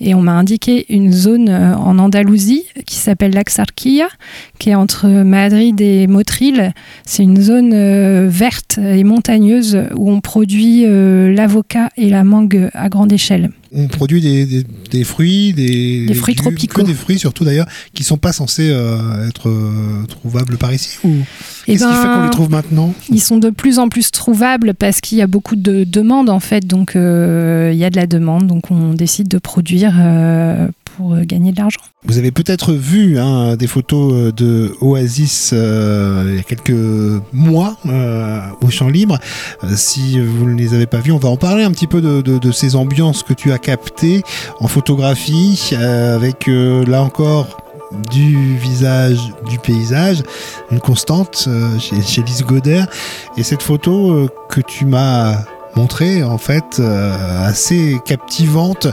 Et 0.00 0.14
on 0.14 0.22
m'a 0.22 0.30
indiqué 0.30 0.86
une 0.94 1.10
zone 1.10 1.48
euh, 1.48 1.74
en 1.74 1.98
Andalousie 1.98 2.66
qui 2.86 2.94
s'appelle 2.94 3.32
l'Axarquilla, 3.32 4.06
qui 4.60 4.70
est 4.70 4.76
entre 4.76 5.08
Madrid 5.08 5.80
et 5.80 6.06
Motril. 6.06 6.72
C'est 7.04 7.24
une 7.24 7.40
zone 7.40 7.72
euh, 7.74 8.28
verte 8.30 8.78
et 8.78 9.02
montagneuse 9.02 9.76
où 9.96 10.08
on 10.08 10.20
produit 10.20 10.84
euh, 10.86 11.34
l'avocat 11.34 11.88
et 11.96 12.10
la 12.10 12.22
mangue 12.22 12.70
à 12.74 12.88
grande 12.88 13.12
échelle. 13.12 13.50
On 13.72 13.86
produit 13.86 14.20
des, 14.20 14.46
des- 14.46 14.64
des 14.90 15.04
fruits, 15.04 15.52
des, 15.52 16.06
Des 16.06 16.14
fruits 16.14 16.34
tropicaux. 16.34 16.80
que 16.82 16.86
des 16.86 16.94
fruits 16.94 17.18
surtout 17.18 17.44
d'ailleurs, 17.44 17.66
qui 17.92 18.02
sont 18.04 18.16
pas 18.16 18.32
censés 18.32 18.70
euh, 18.70 19.28
être 19.28 19.48
euh, 19.50 20.04
trouvables 20.08 20.56
par 20.56 20.72
ici. 20.72 20.96
Ou 21.04 21.10
Eh 21.66 21.72
qu'est-ce 21.72 21.84
qui 21.86 21.92
fait 21.92 22.02
ben, 22.04 22.14
qu'on 22.16 22.24
les 22.24 22.30
trouve 22.30 22.50
maintenant? 22.50 22.94
Ils 23.10 23.20
sont 23.20 23.36
de 23.38 23.50
plus 23.50 23.78
en 23.78 23.88
plus 23.88 24.10
trouvables 24.10 24.72
parce 24.74 25.00
qu'il 25.02 25.18
y 25.18 25.22
a 25.22 25.26
beaucoup 25.26 25.56
de 25.56 25.84
demandes 25.84 26.30
en 26.30 26.40
fait. 26.40 26.66
Donc 26.66 26.96
euh, 26.96 27.70
il 27.72 27.78
y 27.78 27.84
a 27.84 27.90
de 27.90 27.96
la 27.96 28.06
demande, 28.06 28.46
donc 28.46 28.70
on 28.70 28.94
décide 28.94 29.28
de 29.28 29.38
produire 29.38 29.94
euh, 31.00 31.24
gagner 31.24 31.52
de 31.52 31.56
l'argent. 31.56 31.80
Vous 32.04 32.18
avez 32.18 32.30
peut-être 32.30 32.72
vu 32.72 33.18
hein, 33.18 33.56
des 33.56 33.66
photos 33.66 34.12
euh, 34.12 34.32
de 34.32 34.74
Oasis 34.80 35.50
euh, 35.52 36.26
il 36.30 36.36
y 36.36 36.40
a 36.40 36.42
quelques 36.42 37.22
mois 37.32 37.76
au 38.60 38.70
Champ 38.70 38.88
Libre. 38.88 39.18
Si 39.74 40.20
vous 40.20 40.46
ne 40.46 40.54
les 40.54 40.74
avez 40.74 40.86
pas 40.86 40.98
vus, 40.98 41.12
on 41.12 41.18
va 41.18 41.28
en 41.28 41.36
parler 41.36 41.64
un 41.64 41.70
petit 41.70 41.86
peu 41.86 42.00
de, 42.00 42.52
ces 42.52 42.76
ambiances 42.76 43.22
que 43.22 43.32
tu 43.32 43.52
as 43.52 43.58
captées 43.58 44.22
en 44.60 44.68
photographie, 44.68 45.74
avec 45.78 46.46
là 46.48 47.02
encore 47.02 47.58
du 48.10 48.56
visage, 48.56 49.18
du 49.48 49.58
paysage, 49.58 50.22
une 50.70 50.80
constante 50.80 51.48
chez, 51.78 52.00
chez 52.02 52.22
Lise 52.22 52.42
Goder. 52.42 52.84
Et 53.36 53.42
cette 53.42 53.62
photo 53.62 54.28
que 54.48 54.60
tu 54.60 54.86
m'as 54.86 55.44
montrée, 55.76 56.22
en 56.22 56.38
fait, 56.38 56.80
assez 56.80 58.00
captivante, 58.04 58.88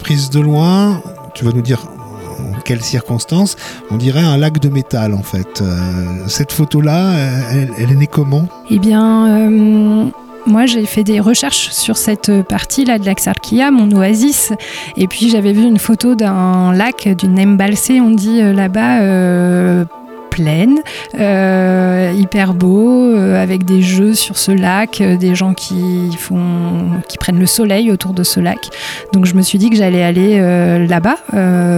prise 0.00 0.30
de 0.30 0.40
loin, 0.40 1.02
tu 1.34 1.44
vas 1.44 1.52
nous 1.52 1.62
dire 1.62 1.86
en 2.38 2.60
quelles 2.60 2.82
circonstances, 2.82 3.56
on 3.90 3.96
dirait 3.96 4.22
un 4.22 4.36
lac 4.36 4.58
de 4.58 4.68
métal 4.68 5.14
en 5.14 5.22
fait. 5.22 5.60
Euh, 5.60 6.26
cette 6.26 6.52
photo-là, 6.52 7.12
elle, 7.52 7.90
est 7.90 7.94
née 7.94 8.06
comment? 8.06 8.48
Eh 8.70 8.78
bien, 8.78 9.26
euh, 9.26 10.06
moi 10.46 10.66
j'ai 10.66 10.86
fait 10.86 11.04
des 11.04 11.20
recherches 11.20 11.70
sur 11.70 11.96
cette 11.96 12.42
partie-là 12.42 12.98
de 12.98 13.06
l'Axarquilla, 13.06 13.70
mon 13.70 13.90
oasis, 13.92 14.52
et 14.96 15.06
puis 15.06 15.28
j'avais 15.30 15.52
vu 15.52 15.62
une 15.62 15.78
photo 15.78 16.14
d'un 16.14 16.72
lac, 16.72 17.08
d'une 17.08 17.38
embalsée, 17.38 18.00
on 18.00 18.10
dit 18.10 18.40
euh, 18.40 18.52
là-bas. 18.52 19.86
Euh, 21.18 22.12
hyper 22.16 22.54
beau, 22.54 23.14
euh, 23.14 23.42
avec 23.42 23.64
des 23.64 23.82
jeux 23.82 24.14
sur 24.14 24.38
ce 24.38 24.52
lac, 24.52 25.00
euh, 25.00 25.16
des 25.16 25.34
gens 25.34 25.54
qui 25.54 26.10
font, 26.18 27.00
qui 27.08 27.18
prennent 27.18 27.38
le 27.38 27.46
soleil 27.46 27.90
autour 27.90 28.12
de 28.12 28.22
ce 28.22 28.40
lac. 28.40 28.58
Donc 29.12 29.26
je 29.26 29.34
me 29.34 29.42
suis 29.42 29.58
dit 29.58 29.70
que 29.70 29.76
j'allais 29.76 30.02
aller 30.02 30.40
là-bas 30.86 31.16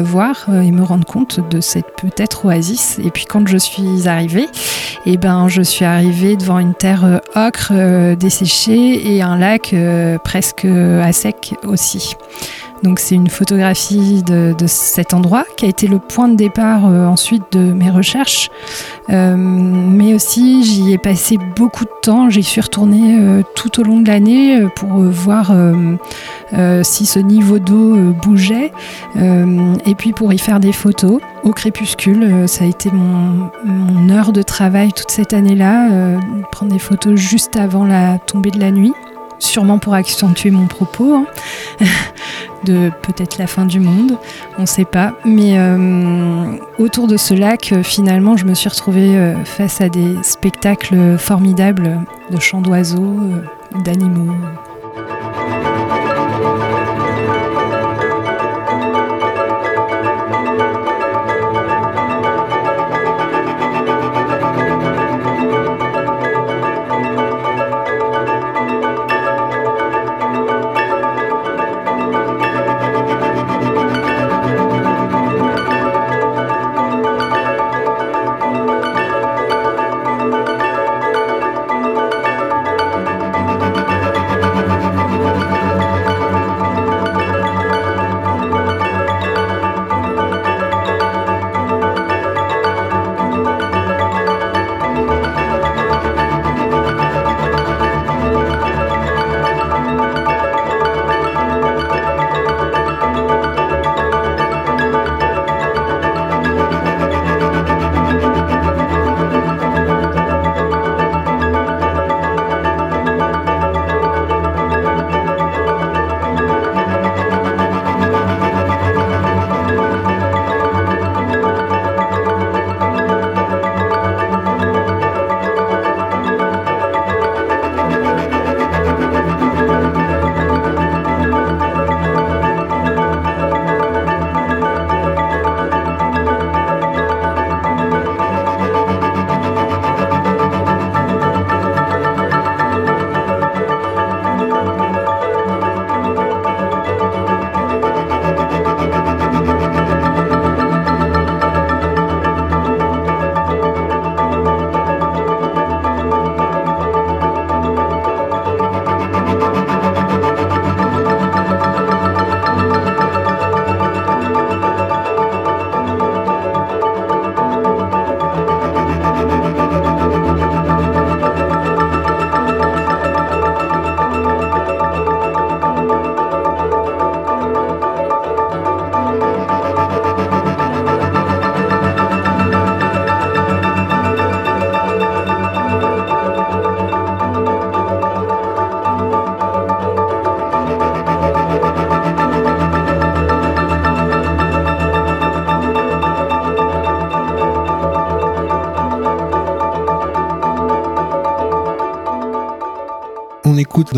voir 0.03 0.47
et 0.49 0.71
me 0.71 0.83
rendre 0.83 1.07
compte 1.07 1.41
de 1.51 1.61
cette 1.61 1.97
peut-être 2.01 2.47
oasis. 2.47 2.99
Et 3.05 3.11
puis 3.11 3.25
quand 3.27 3.47
je 3.47 3.59
suis 3.59 4.09
arrivée, 4.09 4.47
eh 5.07 5.17
ben 5.17 5.49
je 5.49 5.63
suis 5.63 5.85
arrivée 5.85 6.37
devant 6.37 6.59
une 6.59 6.75
terre 6.75 7.21
ocre 7.35 7.73
desséchée 8.17 9.15
et 9.15 9.23
un 9.23 9.37
lac 9.37 9.75
presque 10.25 10.65
à 10.67 11.13
sec 11.13 11.55
aussi. 11.65 12.15
Donc 12.83 12.99
c'est 12.99 13.15
une 13.15 13.29
photographie 13.29 14.23
de, 14.23 14.55
cet 14.67 15.15
endroit 15.15 15.45
qui 15.57 15.67
a 15.67 15.69
été 15.69 15.87
le 15.87 15.99
point 15.99 16.29
de 16.29 16.37
départ 16.37 16.87
euh, 16.87 17.07
ensuite 17.07 17.43
de 17.53 17.73
mes 17.73 17.91
recherches. 17.91 18.51
Euh, 19.11 19.37
mais 19.37 20.15
aussi 20.15 20.65
j'y 20.65 20.93
ai 20.93 20.99
passé 20.99 21.39
beaucoup 21.57 21.85
de 21.85 21.91
temps. 22.03 22.31
J'y 22.31 22.43
suis 22.43 22.61
retournée 22.61 23.19
euh, 23.21 23.43
tout 23.55 23.81
au 23.81 23.85
long 23.85 24.01
de 24.01 24.09
l'année 24.09 24.67
pour 24.77 24.89
voir 24.89 25.53
si 26.83 27.07
ce 27.07 27.19
niveau 27.19 27.59
d'eau 27.59 27.97
bougeait 28.23 28.73
et 29.17 29.95
puis 29.95 30.13
pour 30.13 30.33
y 30.33 30.39
faire 30.39 30.61
des 30.61 30.73
photos 30.73 31.21
au 31.45 31.53
crépuscule. 31.53 32.49
Ça 32.49 32.65
a 32.65 32.67
été 32.67 32.91
mon, 32.91 34.11
heure 34.11 34.33
de 34.33 34.43
travail 34.43 34.93
toute 34.93 35.11
cette 35.11 35.33
année-là, 35.33 36.19
prendre 36.51 36.73
des 36.73 36.79
photos 36.79 37.15
juste 37.17 37.57
avant 37.57 37.85
la 37.85 38.19
tombée 38.19 38.51
de 38.51 38.61
la 38.61 38.71
nuit. 38.71 38.93
Sûrement 39.43 39.81
pour 39.81 39.95
accentuer 39.95 40.53
mon 40.53 40.69
propos, 40.69 41.15
hein, 41.15 41.27
de 42.65 42.93
peut-être 43.03 43.39
la 43.39 43.49
fin 43.49 43.65
du 43.65 43.81
monde, 43.81 44.17
on 44.57 44.63
ne 44.63 44.67
sait 44.67 44.85
pas. 44.85 45.15
Mais 45.25 45.59
euh, 45.59 46.53
autour 46.79 47.09
de 47.09 47.17
ce 47.17 47.35
lac, 47.35 47.73
euh, 47.73 47.83
finalement, 47.83 48.37
je 48.37 48.45
me 48.45 48.55
suis 48.55 48.69
retrouvée 48.69 49.17
euh, 49.17 49.35
face 49.45 49.81
à 49.81 49.89
des 49.89 50.15
spectacles 50.23 51.19
formidables 51.19 52.03
de 52.31 52.39
chants 52.39 52.63
d'oiseaux, 52.63 53.17
d'animaux. 53.85 54.33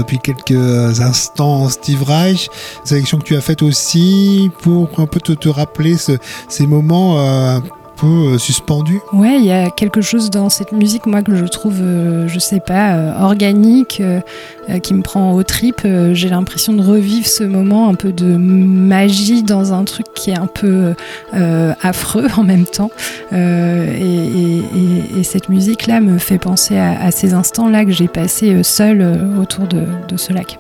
Depuis 0.05 0.19
quelques 0.19 1.01
instants 1.01 1.69
Steve 1.71 2.03
Reich, 2.03 2.49
sélection 2.85 3.19
que 3.19 3.25
tu 3.25 3.37
as 3.37 3.41
faite 3.41 3.63
aussi 3.63 4.51
pour 4.61 4.89
un 4.99 5.07
peu 5.07 5.19
te, 5.21 5.33
rappeler 5.49 5.97
ce- 5.97 6.19
ces 6.49 6.67
moments 6.67 7.19
euh, 7.19 7.59
peu 7.97 8.07
euh, 8.35 8.39
suspendus. 8.39 9.01
Ouais, 9.13 9.37
il 9.39 9.45
y 9.45 9.53
a 9.53 9.71
quelque 9.71 10.01
chose 10.01 10.31
dans 10.31 10.49
cette 10.49 10.73
musique, 10.73 11.07
moi, 11.07 11.23
que 11.23 11.35
je 11.37 11.45
trouve, 11.45 11.79
euh, 11.81 12.27
je 12.29 12.39
sais 12.39 12.61
pas, 12.61 12.95
euh, 12.95 13.21
organique, 13.21 14.03
qui 14.83 14.95
me 14.95 15.03
prend 15.03 15.33
aux 15.35 15.43
tripes. 15.43 15.87
J'ai 16.15 16.29
l'impression 16.31 16.73
de 16.73 16.83
revivre 16.83 17.27
ce 17.27 17.45
moment 17.45 17.89
un 17.91 17.95
peu 17.95 18.13
de 18.13 18.25
magie 18.37 19.43
dans 19.43 19.75
un 19.75 19.85
truc 19.85 20.07
qui 20.15 20.31
est 20.31 20.39
un 20.39 20.47
peu 20.47 20.95
affreux 21.83 22.27
en 22.39 22.45
même 22.45 22.65
temps. 22.65 22.91
Et, 23.33 23.37
et- 23.37 24.59
et- 24.59 25.19
et 25.21 25.23
cette 25.23 25.49
musique-là 25.51 26.01
me 26.01 26.17
fait 26.19 26.39
penser 26.39 26.79
à, 26.79 27.11
ces 27.11 27.35
instants-là 27.35 27.85
que 27.85 27.91
j'ai 27.93 28.09
passés 28.09 28.63
seul 28.63 29.07
autour 29.39 29.67
de 29.67 30.17
ce 30.17 30.33
lac. 30.33 30.59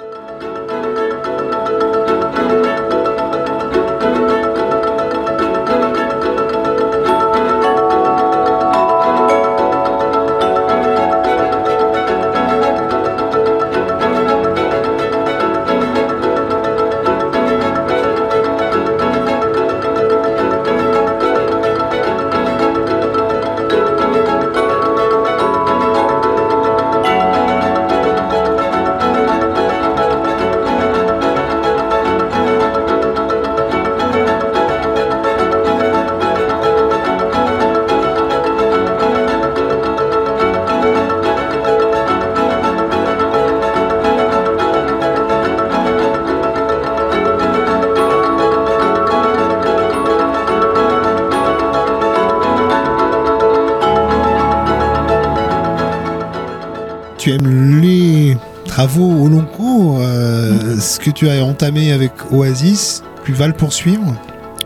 Que 61.04 61.10
tu 61.10 61.28
as 61.28 61.44
entamé 61.44 61.92
avec 61.92 62.12
Oasis, 62.32 63.02
tu 63.26 63.32
vas 63.34 63.46
le 63.46 63.52
poursuivre 63.52 64.14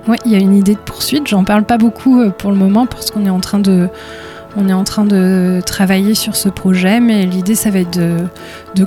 Ouais, 0.07 0.19
il 0.25 0.31
y 0.31 0.37
a 0.37 0.39
une 0.39 0.55
idée 0.55 0.75
de 0.75 0.79
poursuite. 0.79 1.27
J'en 1.27 1.43
parle 1.43 1.65
pas 1.65 1.79
beaucoup 1.79 2.21
euh, 2.21 2.31
pour 2.31 2.53
le 2.53 2.57
moment 2.57 2.87
parce 2.87 3.11
qu'on 3.11 3.27
est 3.27 3.31
en 3.31 3.41
train 3.41 3.59
de, 3.59 3.89
on 4.57 4.69
est 4.69 4.73
en 4.73 4.85
train 4.85 5.05
de 5.05 5.61
travailler 5.67 6.15
sur 6.15 6.37
ce 6.37 6.49
projet, 6.49 7.01
mais 7.01 7.27
l'idée, 7.27 7.57
ça 7.57 7.71
va 7.71 7.81
être 7.81 7.99
de, 7.99 8.85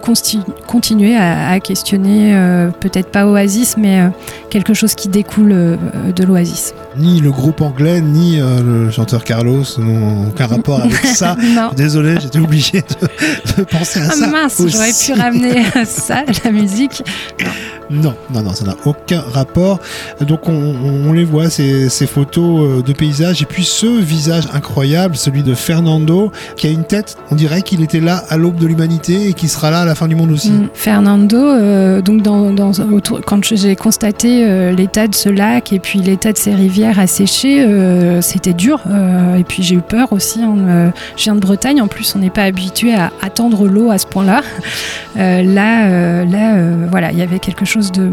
continuer 0.65 1.17
à, 1.17 1.59
questionner, 1.59 2.33
euh, 2.33 2.69
peut-être 2.69 3.11
pas 3.11 3.27
Oasis, 3.27 3.75
mais 3.77 3.99
euh, 3.99 4.07
quelque 4.49 4.73
chose 4.73 4.95
qui 4.95 5.09
découle 5.09 5.49
de 6.15 6.23
l'Oasis. 6.23 6.73
Ni 6.97 7.21
le 7.21 7.31
groupe 7.31 7.61
anglais, 7.61 8.01
ni 8.01 8.39
euh, 8.41 8.61
le 8.85 8.91
chanteur 8.91 9.23
Carlos 9.23 9.63
n'ont 9.77 10.27
aucun 10.27 10.47
rapport 10.47 10.81
avec 10.81 11.05
ça. 11.05 11.37
Désolé, 11.75 12.15
j'étais 12.21 12.39
obligé 12.39 12.81
de, 12.81 13.61
de 13.61 13.63
penser 13.63 14.01
à 14.01 14.07
Ah 14.09 14.15
ça. 14.15 14.27
mince, 14.27 14.61
j'aurais 14.67 14.91
pu 14.91 15.13
ramener 15.13 15.63
ça, 15.85 16.23
la 16.43 16.51
musique. 16.51 17.01
Non, 17.89 18.13
non, 18.33 18.41
non, 18.43 18.53
ça 18.53 18.65
n'a 18.65 18.75
aucun 18.85 19.21
rapport. 19.33 19.79
Donc 20.21 20.47
on, 20.49 21.13
les 21.13 21.23
voit, 21.25 21.49
ces, 21.49 21.87
ces 21.89 22.07
photos 22.07 22.61
euh, 22.61 22.81
de 22.81 22.91
paysages, 22.93 23.41
et 23.41 23.45
puis 23.45 23.63
ce 23.63 23.85
visage 23.85 24.45
incroyable, 24.53 25.15
celui 25.15 25.43
de 25.43 25.53
Fernando, 25.53 26.31
qui 26.57 26.67
a 26.67 26.71
une 26.71 26.83
tête, 26.85 27.15
on 27.31 27.35
dirait 27.35 27.61
qu'il 27.61 27.81
était 27.83 27.99
là 28.01 28.23
à 28.29 28.35
l'aube 28.37 28.55
de 28.57 28.67
l'humanité 28.67 29.29
et 29.29 29.33
qui 29.33 29.47
sera 29.47 29.71
là 29.71 29.81
à 29.81 29.85
la 29.85 29.95
fin 29.95 30.07
du 30.09 30.15
monde 30.15 30.31
aussi. 30.31 30.51
Mm. 30.51 30.67
Fernando, 30.73 31.37
euh, 31.37 32.01
donc 32.01 32.21
dans, 32.21 32.51
dans- 32.51 32.71
autour- 32.93 33.21
quand 33.25 33.43
j'ai 33.43 33.75
constaté 33.77 34.43
euh, 34.45 34.71
l'état 34.73 35.07
de 35.07 35.15
ce 35.15 35.29
lac 35.29 35.71
et 35.73 35.79
puis 35.79 35.99
l'état 35.99 36.31
de 36.33 36.37
ces 36.37 36.53
rivières 36.53 36.80
asséchées, 36.89 37.61
euh, 37.63 38.21
c'était 38.21 38.53
dur. 38.53 38.81
euh, 38.87 39.35
et 39.35 39.43
puis 39.43 39.63
j'ai 39.63 39.75
eu 39.75 39.81
peur 39.81 40.11
aussi. 40.13 40.41
hein, 40.41 40.55
euh, 40.67 40.89
je 41.17 41.23
viens 41.23 41.35
de 41.35 41.39
Bretagne, 41.39 41.81
en 41.81 41.87
plus 41.87 42.15
on 42.15 42.19
n'est 42.19 42.29
pas 42.29 42.43
habitué 42.43 42.93
à 42.93 43.11
attendre 43.21 43.67
l'eau 43.67 43.91
à 43.91 43.97
ce 43.97 44.07
point-là. 44.07 44.41
Euh, 45.17 45.43
là, 45.43 46.23
là, 46.23 46.55
voilà, 46.89 47.11
il 47.11 47.17
y 47.17 47.21
avait 47.21 47.39
quelque 47.39 47.65
chose 47.65 47.91
de, 47.91 48.09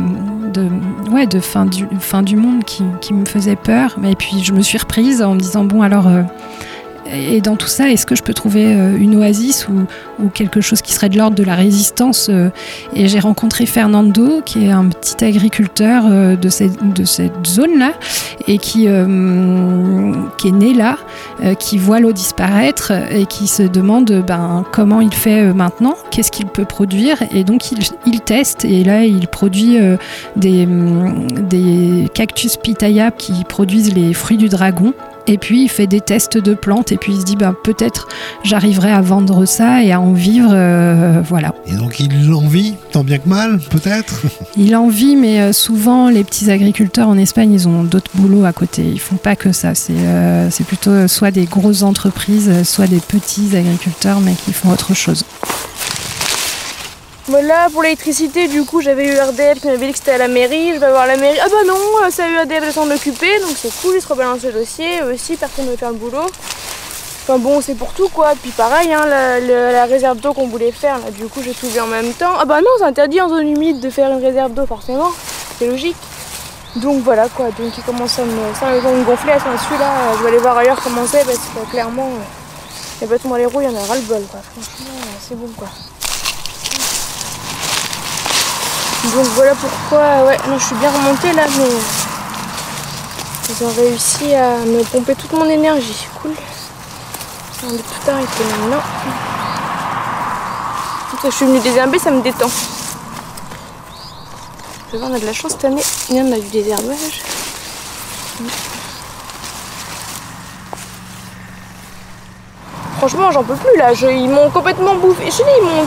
ouais, 1.13 1.29
de 1.29 1.39
fin 1.39 1.65
du, 1.65 1.87
fin 2.01 2.23
du 2.23 2.35
monde 2.35 2.65
qui, 2.65 2.83
qui 3.01 3.15
me 3.15 3.25
faisait 3.25 3.55
peur. 3.55 3.95
Mais 4.01 4.17
puis 4.17 4.43
je 4.43 4.53
me 4.53 4.63
suis 4.63 4.79
reprise 4.79 5.23
en 5.23 5.35
me 5.35 5.39
disant 5.39 5.63
bon 5.65 5.83
alors. 5.83 6.09
Et 7.13 7.41
dans 7.41 7.57
tout 7.57 7.69
ça, 7.69 7.91
est-ce 7.91 8.07
que 8.07 8.15
je 8.15 8.23
peux 8.23 8.35
trouver 8.35 8.67
euh, 8.67 8.97
une 8.99 9.17
oasis 9.17 9.69
ou, 9.69 9.87
quelque 10.35 10.61
chose 10.61 10.83
qui 10.83 10.93
serait 10.93 11.09
de 11.09 11.17
l'ordre 11.17 11.37
de 11.37 11.45
la 11.45 11.55
résistance 11.55 12.29
euh, 12.29 12.51
Et 12.95 13.09
j'ai 13.09 13.21
rencontré 13.21 13.67
Fernando, 13.67 14.43
qui 14.45 14.67
est 14.67 14.71
un 14.71 14.89
petit 14.89 15.25
agriculteur 15.25 16.05
euh, 16.07 16.37
de 16.37 16.49
cette, 16.49 16.93
de 16.93 17.05
cette 17.05 17.47
zone-là, 17.47 17.93
et 18.47 18.59
qui, 18.59 18.87
qui 20.39 20.49
est 20.49 20.53
né 20.53 20.75
là, 20.75 20.97
qui 21.59 21.77
voit 21.77 22.01
l'eau 22.01 22.13
disparaître 22.13 22.93
et 23.11 23.27
qui 23.27 23.47
se 23.47 23.63
demande 23.63 24.25
ben, 24.27 24.65
comment 24.73 25.01
il 25.01 25.13
fait 25.13 25.53
maintenant, 25.53 25.97
qu'est-ce 26.11 26.31
qu'il 26.31 26.47
peut 26.47 26.65
produire. 26.65 27.19
Et 27.33 27.45
donc 27.45 27.73
il, 27.73 27.79
il 28.07 28.21
teste, 28.21 28.65
et 28.65 28.85
là 28.85 29.05
il 29.05 29.29
produit 29.29 29.77
des, 30.37 30.65
hum, 30.65 31.27
des 31.31 32.09
cactus 32.15 32.57
pitaya 32.57 33.11
qui 33.11 33.45
produisent 33.45 33.95
les 33.95 34.15
fruits 34.15 34.39
du 34.39 34.49
dragon. 34.49 34.95
Et 35.29 35.37
puis 35.37 35.65
il 35.65 35.69
fait 35.69 35.87
des 35.87 36.01
tests 36.01 36.39
de 36.39 36.55
plantes 36.55 36.91
et 36.91 36.97
puis 36.97 37.13
il 37.13 37.21
se 37.21 37.25
dit 37.25 37.37
ben, 37.37 37.55
peut-être 37.63 38.09
j'arriverai 38.45 38.91
à 38.91 39.03
vendre 39.03 39.45
ça 39.45 39.83
et 39.83 39.93
à 39.93 40.01
en 40.01 40.13
vivre. 40.15 40.51
euh, 40.53 41.21
voilà. 41.23 41.55
Et 41.67 41.75
donc 41.75 42.01
il 42.01 42.33
en 42.33 42.49
vit, 42.49 42.75
tant 42.93 43.05
bien 43.05 43.19
que 43.19 43.29
mal, 43.29 43.61
peut-être? 43.71 44.23
Il 44.57 44.75
en 44.75 44.89
vit, 44.89 45.17
mais 45.17 45.41
euh, 45.41 45.53
souvent 45.53 46.09
les 46.09 46.25
petits 46.25 46.51
agriculteurs 46.51 47.09
en 47.09 47.19
Espagne, 47.19 47.53
ils 47.53 47.69
ont 47.69 47.85
d'autres 47.85 48.11
boulots 48.15 48.45
à 48.45 48.53
côté. 48.53 48.83
Ils 48.83 48.99
font 49.01 49.17
pas 49.17 49.37
que 49.37 49.53
ça. 49.53 49.75
C'est 49.75 49.93
euh, 49.93 50.51
c'est 50.51 50.65
plutôt 50.65 51.07
soit 51.07 51.31
des 51.31 51.45
grosses 51.45 51.83
entreprises, 51.83 52.63
soit 52.65 52.87
des 52.87 53.01
petits 53.01 53.55
agriculteurs, 53.57 54.21
mais 54.21 54.33
qui 54.33 54.53
font 54.53 54.71
autre 54.71 54.95
chose. 54.95 55.25
Voilà, 57.29 57.69
pour 57.71 57.83
l'électricité, 57.83 58.49
du 58.49 58.65
coup, 58.65 58.81
j'avais 58.81 59.05
eu 59.05 59.19
RDF 59.19 59.61
qui 59.61 59.67
m'avait 59.67 59.87
dit 59.87 59.93
que 59.93 59.99
c'était 59.99 60.13
à 60.13 60.19
la 60.19 60.29
mairie. 60.29 60.73
Je 60.75 60.81
vais 60.81 60.89
voir 60.89 61.07
la 61.07 61.19
mairie. 61.19 61.39
Ah 61.45 61.49
bah 61.51 61.63
non, 61.67 62.11
ça 62.11 62.25
a 62.25 62.29
eu 62.29 62.39
RDF 62.39 62.69
de 62.69 62.71
s'en 62.71 62.91
occuper, 62.91 63.39
donc 63.41 63.51
c'est 63.55 63.71
cool, 63.83 63.97
ils 63.97 64.01
se 64.01 64.09
rebalancent 64.09 64.45
le 64.45 64.53
dossier. 64.53 65.03
Eux 65.03 65.13
aussi, 65.13 65.37
personne 65.37 65.67
ne 65.67 65.73
veut 65.73 65.77
faire 65.77 65.91
le 65.91 65.97
boulot. 65.97 66.25
Enfin 67.25 67.39
bon, 67.39 67.61
c'est 67.61 67.75
pour 67.75 67.93
tout 67.93 68.09
quoi. 68.09 68.33
Puis 68.41 68.51
pareil, 68.53 68.91
hein, 68.95 69.05
la, 69.07 69.85
réserve 69.85 70.19
d'eau 70.21 70.33
qu'on 70.33 70.49
voulait 70.49 70.73
faire, 70.73 70.99
là, 71.01 71.11
du 71.11 71.27
coup, 71.27 71.43
j'ai 71.45 71.53
tout 71.53 71.69
vu 71.69 71.79
en 71.79 71.87
même 71.87 72.15
temps. 72.15 72.33
Ah 72.39 72.47
bah 72.47 72.63
non, 72.63 72.71
c'est 72.79 72.85
interdit 72.85 73.21
en 73.21 73.29
zone 73.29 73.47
humide 73.47 73.81
de 73.81 73.91
faire 73.91 74.11
une 74.11 74.25
réserve 74.25 74.55
d'eau, 74.55 74.65
forcément. 74.65 75.11
C'est 75.59 75.67
logique. 75.67 75.97
Donc 76.77 77.03
voilà 77.03 77.29
quoi, 77.29 77.47
donc 77.47 77.77
il 77.77 77.85
commence 77.85 78.19
à 78.19 78.25
me, 78.25 78.55
ça 78.59 78.71
me 78.71 79.05
gonfler 79.05 79.33
à 79.33 79.39
ce 79.39 79.79
là 79.79 80.13
Je 80.17 80.23
vais 80.23 80.29
aller 80.29 80.39
voir 80.39 80.57
ailleurs 80.57 80.81
comment 80.83 81.07
c'est 81.07 81.25
parce 81.25 81.39
que 81.39 81.71
clairement, 81.71 82.09
les 83.01 83.07
bâtons 83.07 83.29
dans 83.31 83.37
les 83.37 83.47
roues, 83.47 83.63
il 83.63 83.69
y 83.69 83.69
en 83.69 83.77
a 83.77 83.85
ras 83.85 83.97
le 83.97 84.03
bol 84.03 84.23
quoi. 84.31 84.41
Franchement, 84.41 84.95
c'est 85.21 85.35
bon 85.35 85.49
quoi. 85.57 85.69
Donc 89.15 89.25
voilà 89.35 89.53
pourquoi, 89.55 90.25
ouais, 90.27 90.37
non, 90.49 90.59
je 90.59 90.65
suis 90.65 90.75
bien 90.77 90.91
remontée 90.91 91.33
là, 91.33 91.45
mais 91.59 91.69
ils 93.49 93.65
ont 93.65 93.73
réussi 93.73 94.35
à 94.35 94.59
me 94.59 94.83
pomper 94.85 95.15
toute 95.15 95.33
mon 95.33 95.47
énergie. 95.49 96.07
Cool. 96.23 96.33
On 97.65 97.69
va 97.69 97.79
tout 97.79 98.11
arrêter 98.11 98.45
maintenant. 98.61 98.83
Je 101.25 101.31
suis 101.31 101.47
venue 101.47 101.59
désherber, 101.61 101.99
ça 101.99 102.11
me 102.11 102.21
détend. 102.23 102.51
On 104.95 105.15
a 105.15 105.19
de 105.19 105.27
la 105.27 105.33
chance 105.33 105.53
cette 105.53 105.65
année. 105.65 105.83
En 106.13 106.33
a 106.33 106.37
du 106.39 106.49
désherbage. 106.49 107.23
Franchement, 112.99 113.31
j'en 113.33 113.43
peux 113.45 113.55
plus 113.57 113.77
là. 113.79 113.93
Ils 113.93 114.29
m'ont 114.29 114.51
complètement 114.51 114.95
bouffé. 114.97 115.25
Je 115.27 115.37
dis, 115.37 115.43
ils 115.61 115.65
m'ont. 115.65 115.87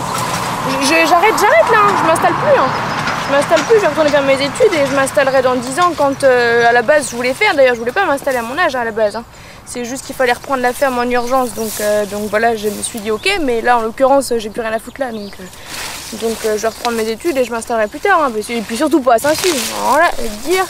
J'arrête, 0.82 1.36
j'arrête 1.39 1.72
là. 1.72 1.78
hein. 1.88 1.93
Je 2.01 2.07
m'installe 2.07 2.34
plus. 2.34 2.59
hein. 2.59 2.90
Je 3.32 3.38
m'installe 3.38 3.61
plus. 3.61 3.75
Je 3.75 3.82
vais 3.82 3.88
retourner 3.88 4.09
faire 4.09 4.23
mes 4.23 4.34
études 4.34 4.73
et 4.73 4.86
je 4.89 4.93
m'installerai 4.93 5.41
dans 5.41 5.55
10 5.55 5.79
ans 5.79 5.93
quand 5.95 6.23
euh, 6.25 6.67
à 6.67 6.73
la 6.73 6.82
base 6.82 7.09
je 7.09 7.15
voulais 7.15 7.34
faire. 7.34 7.55
D'ailleurs, 7.55 7.75
je 7.75 7.79
voulais 7.79 7.93
pas 7.93 8.05
m'installer 8.05 8.38
à 8.38 8.41
mon 8.41 8.57
âge 8.57 8.75
hein, 8.75 8.82
à 8.82 8.86
la 8.86 8.91
base. 8.91 9.15
hein. 9.15 9.23
C'est 9.65 9.86
juste 9.86 10.05
qu'il 10.05 10.15
fallait 10.15 10.34
reprendre 10.34 10.61
la 10.61 10.73
ferme 10.73 10.99
en 10.99 11.09
urgence. 11.09 11.53
Donc, 11.53 11.71
euh, 11.79 12.05
donc 12.07 12.29
voilà, 12.29 12.57
je 12.57 12.67
me 12.67 12.82
suis 12.84 12.99
dit 12.99 13.09
ok. 13.09 13.39
Mais 13.43 13.61
là, 13.61 13.77
en 13.77 13.82
l'occurrence, 13.84 14.34
j'ai 14.38 14.49
plus 14.49 14.59
rien 14.61 14.73
à 14.73 14.79
foutre 14.79 14.99
là. 14.99 15.11
Donc, 15.11 15.32
euh, 15.39 16.17
donc 16.21 16.38
euh, 16.45 16.57
je 16.57 16.61
vais 16.63 16.67
reprendre 16.67 16.97
mes 16.97 17.07
études 17.09 17.38
et 17.38 17.45
je 17.45 17.51
m'installerai 17.51 17.88
plus 17.88 18.01
tard. 18.01 18.21
hein. 18.21 18.32
et 18.49 18.61
puis 18.61 18.75
surtout 18.75 18.99
pas 18.99 19.13
à 19.13 19.19
Saint-Sulpice. 19.19 19.71
Alors 19.82 19.97
là, 19.99 20.11
je 20.17 20.23
vais 20.23 20.29
te 20.29 20.49
dire. 20.49 20.65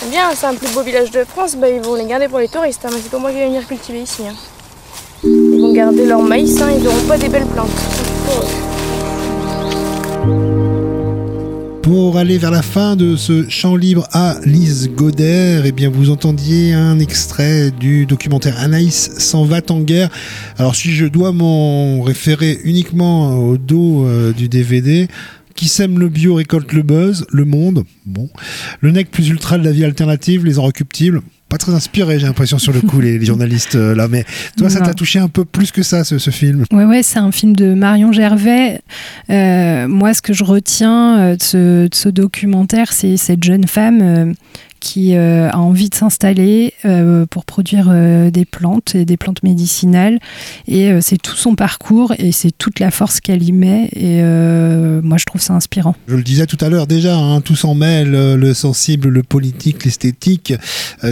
C'est 0.00 0.10
bien, 0.10 0.30
c'est 0.34 0.46
un 0.46 0.54
plus 0.56 0.66
beau 0.74 0.80
village 0.82 1.12
de 1.12 1.22
France, 1.24 1.54
bah, 1.54 1.68
ils 1.68 1.80
vont 1.80 1.94
les 1.94 2.06
garder 2.06 2.26
pour 2.26 2.40
les 2.40 2.48
touristes, 2.48 2.84
mais 2.90 2.96
c'est 3.00 3.08
pas 3.10 3.18
moi 3.18 3.30
qui 3.30 3.36
vais 3.36 3.46
venir 3.46 3.64
cultiver 3.64 4.00
ici. 4.00 4.24
Ils 5.22 5.60
vont 5.60 5.72
garder 5.72 6.06
leur 6.06 6.22
maïs, 6.22 6.58
ils 6.58 6.82
n'auront 6.82 7.06
pas 7.06 7.16
des 7.18 7.28
belles 7.28 7.46
plantes. 7.46 7.68
Pour 11.92 12.16
aller 12.16 12.38
vers 12.38 12.50
la 12.50 12.62
fin 12.62 12.96
de 12.96 13.16
ce 13.16 13.50
champ 13.50 13.76
libre 13.76 14.08
à 14.12 14.36
Lise 14.46 14.88
Goder, 14.96 15.60
eh 15.62 15.72
bien 15.72 15.90
vous 15.90 16.08
entendiez 16.08 16.72
un 16.72 16.98
extrait 16.98 17.70
du 17.70 18.06
documentaire 18.06 18.58
Anaïs 18.58 19.10
s'en 19.18 19.44
va 19.44 19.60
en 19.68 19.80
guerre. 19.80 20.08
Alors 20.56 20.74
si 20.74 20.92
je 20.92 21.04
dois 21.04 21.32
m'en 21.32 22.00
référer 22.00 22.58
uniquement 22.64 23.36
au 23.36 23.58
dos 23.58 24.06
euh, 24.06 24.32
du 24.32 24.48
DVD, 24.48 25.06
qui 25.54 25.68
sème 25.68 25.98
le 25.98 26.08
bio 26.08 26.36
récolte 26.36 26.72
le 26.72 26.82
buzz, 26.82 27.26
le 27.30 27.44
monde. 27.44 27.84
Le 28.80 28.90
nec 28.90 29.10
plus 29.10 29.28
ultra 29.28 29.58
de 29.58 29.64
la 29.64 29.72
vie 29.72 29.84
alternative, 29.84 30.46
les 30.46 30.58
inrecuptibles. 30.58 31.20
Pas 31.52 31.58
très 31.58 31.74
inspiré, 31.74 32.18
j'ai 32.18 32.24
l'impression 32.24 32.56
sur 32.56 32.72
le 32.72 32.80
coup, 32.80 33.02
les, 33.02 33.18
les 33.18 33.26
journalistes 33.26 33.74
euh, 33.74 33.94
là. 33.94 34.08
Mais 34.08 34.24
toi, 34.56 34.70
ça 34.70 34.80
t'a 34.80 34.94
touché 34.94 35.18
un 35.18 35.28
peu 35.28 35.44
plus 35.44 35.70
que 35.70 35.82
ça, 35.82 36.02
ce, 36.02 36.18
ce 36.18 36.30
film? 36.30 36.64
Ouais, 36.72 36.86
ouais, 36.86 37.02
c'est 37.02 37.18
un 37.18 37.30
film 37.30 37.54
de 37.54 37.74
Marion 37.74 38.10
Gervais. 38.10 38.80
Euh, 39.28 39.86
moi, 39.86 40.14
ce 40.14 40.22
que 40.22 40.32
je 40.32 40.44
retiens 40.44 41.18
euh, 41.18 41.36
de 41.36 41.42
ce, 41.42 41.88
de 41.88 41.94
ce 41.94 42.08
documentaire, 42.08 42.94
c'est 42.94 43.18
cette 43.18 43.44
jeune 43.44 43.66
femme 43.66 44.32
qui 44.82 45.14
euh, 45.14 45.48
a 45.48 45.58
envie 45.58 45.88
de 45.88 45.94
s'installer 45.94 46.74
euh, 46.84 47.24
pour 47.26 47.44
produire 47.44 47.86
euh, 47.88 48.30
des 48.30 48.44
plantes 48.44 48.96
et 48.96 49.04
des 49.04 49.16
plantes 49.16 49.44
médicinales. 49.44 50.18
Et 50.66 50.90
c'est 51.00 51.22
tout 51.22 51.36
son 51.36 51.54
parcours 51.54 52.12
et 52.18 52.32
c'est 52.32 52.50
toute 52.50 52.80
la 52.80 52.90
force 52.90 53.20
qu'elle 53.20 53.44
y 53.44 53.52
met. 53.52 53.88
Et 53.94 54.22
moi, 55.02 55.18
je 55.18 55.24
trouve 55.24 55.40
ça 55.40 55.54
inspirant. 55.54 55.94
Je 56.08 56.16
le 56.16 56.22
disais 56.22 56.46
tout 56.46 56.58
à 56.60 56.68
l'heure 56.68 56.86
déjà, 56.86 57.16
hein, 57.16 57.40
tout 57.40 57.54
s'en 57.54 57.74
mêle, 57.74 58.10
le 58.10 58.54
sensible, 58.54 59.08
le 59.08 59.22
politique, 59.22 59.84
l'esthétique. 59.84 60.54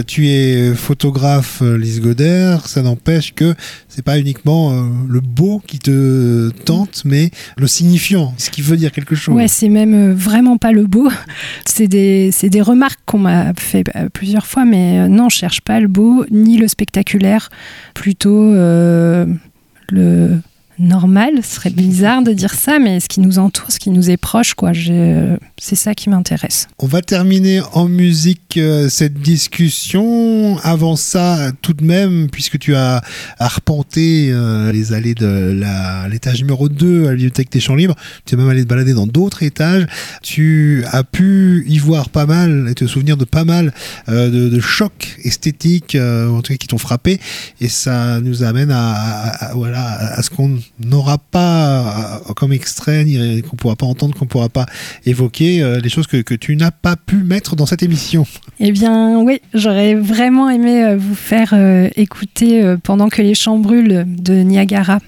Tu 0.07 0.27
es 0.29 0.73
photographe, 0.75 1.61
Lise 1.61 2.01
Goder, 2.01 2.57
ça 2.65 2.81
n'empêche 2.81 3.33
que 3.33 3.55
c'est 3.87 4.03
pas 4.03 4.19
uniquement 4.19 4.71
le 5.07 5.19
beau 5.21 5.61
qui 5.65 5.79
te 5.79 6.49
tente, 6.65 7.03
mais 7.05 7.31
le 7.57 7.67
signifiant, 7.67 8.33
ce 8.37 8.49
qui 8.49 8.61
veut 8.61 8.77
dire 8.77 8.91
quelque 8.91 9.15
chose. 9.15 9.35
Ouais, 9.35 9.47
c'est 9.47 9.69
même 9.69 10.11
vraiment 10.11 10.57
pas 10.57 10.71
le 10.71 10.85
beau. 10.85 11.09
C'est 11.65 11.87
des, 11.87 12.31
c'est 12.31 12.49
des 12.49 12.61
remarques 12.61 12.99
qu'on 13.05 13.19
m'a 13.19 13.53
fait 13.61 13.83
euh, 13.95 14.09
plusieurs 14.09 14.45
fois, 14.45 14.65
mais 14.65 14.99
euh, 14.99 15.07
non, 15.07 15.29
cherche 15.29 15.61
pas 15.61 15.79
le 15.79 15.87
beau 15.87 16.25
ni 16.29 16.57
le 16.57 16.67
spectaculaire, 16.67 17.49
plutôt 17.93 18.53
euh, 18.53 19.25
le 19.89 20.39
normal. 20.81 21.31
Ce 21.43 21.55
serait 21.55 21.69
bizarre 21.69 22.21
de 22.23 22.33
dire 22.33 22.53
ça, 22.53 22.79
mais 22.79 22.99
ce 22.99 23.07
qui 23.07 23.19
nous 23.21 23.39
entoure, 23.39 23.71
ce 23.71 23.79
qui 23.79 23.89
nous 23.89 24.09
est 24.09 24.17
proche, 24.17 24.53
quoi. 24.53 24.71
C'est 25.59 25.75
ça 25.75 25.93
qui 25.93 26.09
m'intéresse. 26.09 26.67
On 26.79 26.87
va 26.87 27.01
terminer 27.01 27.61
en 27.73 27.87
musique 27.87 28.57
euh, 28.57 28.89
cette 28.89 29.13
discussion. 29.21 30.57
Avant 30.63 30.95
ça, 30.95 31.51
tout 31.61 31.73
de 31.73 31.83
même, 31.83 32.29
puisque 32.31 32.57
tu 32.59 32.75
as 32.75 33.01
arpenté 33.39 34.29
euh, 34.31 34.71
les 34.71 34.93
allées 34.93 35.13
de 35.13 35.61
l'étage 36.09 36.39
numéro 36.41 36.67
2 36.69 37.03
à 37.03 37.09
la 37.09 37.11
bibliothèque 37.11 37.51
des 37.51 37.59
Champs 37.59 37.75
Libres, 37.75 37.95
tu 38.25 38.35
es 38.35 38.37
même 38.37 38.49
allé 38.49 38.63
te 38.63 38.67
balader 38.67 38.93
dans 38.93 39.07
d'autres 39.07 39.43
étages, 39.43 39.85
tu 40.23 40.83
as 40.91 41.03
pu 41.03 41.63
y 41.67 41.77
voir 41.77 42.09
pas 42.09 42.25
mal 42.25 42.67
et 42.69 42.73
te 42.73 42.85
souvenir 42.87 43.17
de 43.17 43.25
pas 43.25 43.43
mal 43.45 43.73
euh, 44.09 44.49
de, 44.49 44.59
chocs 44.59 45.17
esthétiques, 45.23 45.95
en 45.95 46.41
tout 46.41 46.53
cas 46.53 46.57
qui 46.57 46.67
t'ont 46.67 46.77
frappé, 46.77 47.19
et 47.59 47.67
ça 47.67 48.19
nous 48.21 48.43
amène 48.43 48.71
à- 48.71 49.51
voilà, 49.55 49.83
à 50.15 50.21
ce 50.21 50.29
qu'on 50.29 50.57
n'aura 50.79 51.17
pas 51.17 52.19
euh, 52.29 52.33
comme 52.33 52.53
extrait, 52.53 53.05
qu'on 53.49 53.55
pourra 53.55 53.75
pas 53.75 53.85
entendre, 53.85 54.15
qu'on 54.17 54.25
pourra 54.25 54.49
pas 54.49 54.65
évoquer, 55.05 55.61
euh, 55.61 55.79
les 55.79 55.89
choses 55.89 56.07
que, 56.07 56.17
que 56.17 56.33
tu 56.33 56.55
n'as 56.55 56.71
pas 56.71 56.95
pu 56.95 57.17
mettre 57.17 57.55
dans 57.55 57.65
cette 57.65 57.83
émission. 57.83 58.25
Eh 58.59 58.71
bien, 58.71 59.19
oui, 59.19 59.41
j'aurais 59.53 59.95
vraiment 59.95 60.49
aimé 60.49 60.83
euh, 60.83 60.97
vous 60.97 61.15
faire 61.15 61.53
écouter 61.95 62.75
Pendant 62.83 63.09
que 63.09 63.21
les 63.21 63.35
champs 63.35 63.57
brûlent 63.57 64.05
de 64.07 64.33
Niagara, 64.33 64.99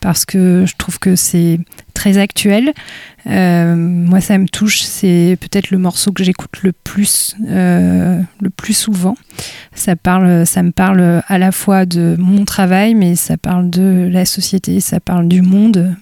parce 0.00 0.24
que 0.24 0.64
je 0.66 0.74
trouve 0.76 0.98
que 0.98 1.16
c'est 1.16 1.60
très 2.00 2.16
actuel. 2.16 2.72
Euh, 3.26 3.76
moi, 3.76 4.22
ça 4.22 4.38
me 4.38 4.48
touche. 4.48 4.80
C'est 4.80 5.36
peut-être 5.38 5.70
le 5.70 5.76
morceau 5.76 6.12
que 6.12 6.24
j'écoute 6.24 6.62
le 6.62 6.72
plus, 6.72 7.36
euh, 7.46 8.18
le 8.40 8.48
plus 8.48 8.72
souvent. 8.72 9.16
Ça 9.74 9.96
parle, 9.96 10.46
ça 10.46 10.62
me 10.62 10.70
parle 10.70 11.22
à 11.28 11.36
la 11.36 11.52
fois 11.52 11.84
de 11.84 12.16
mon 12.18 12.46
travail, 12.46 12.94
mais 12.94 13.16
ça 13.16 13.36
parle 13.36 13.68
de 13.68 14.08
la 14.10 14.24
société, 14.24 14.80
ça 14.80 14.98
parle 14.98 15.28
du 15.28 15.42
monde. 15.42 15.94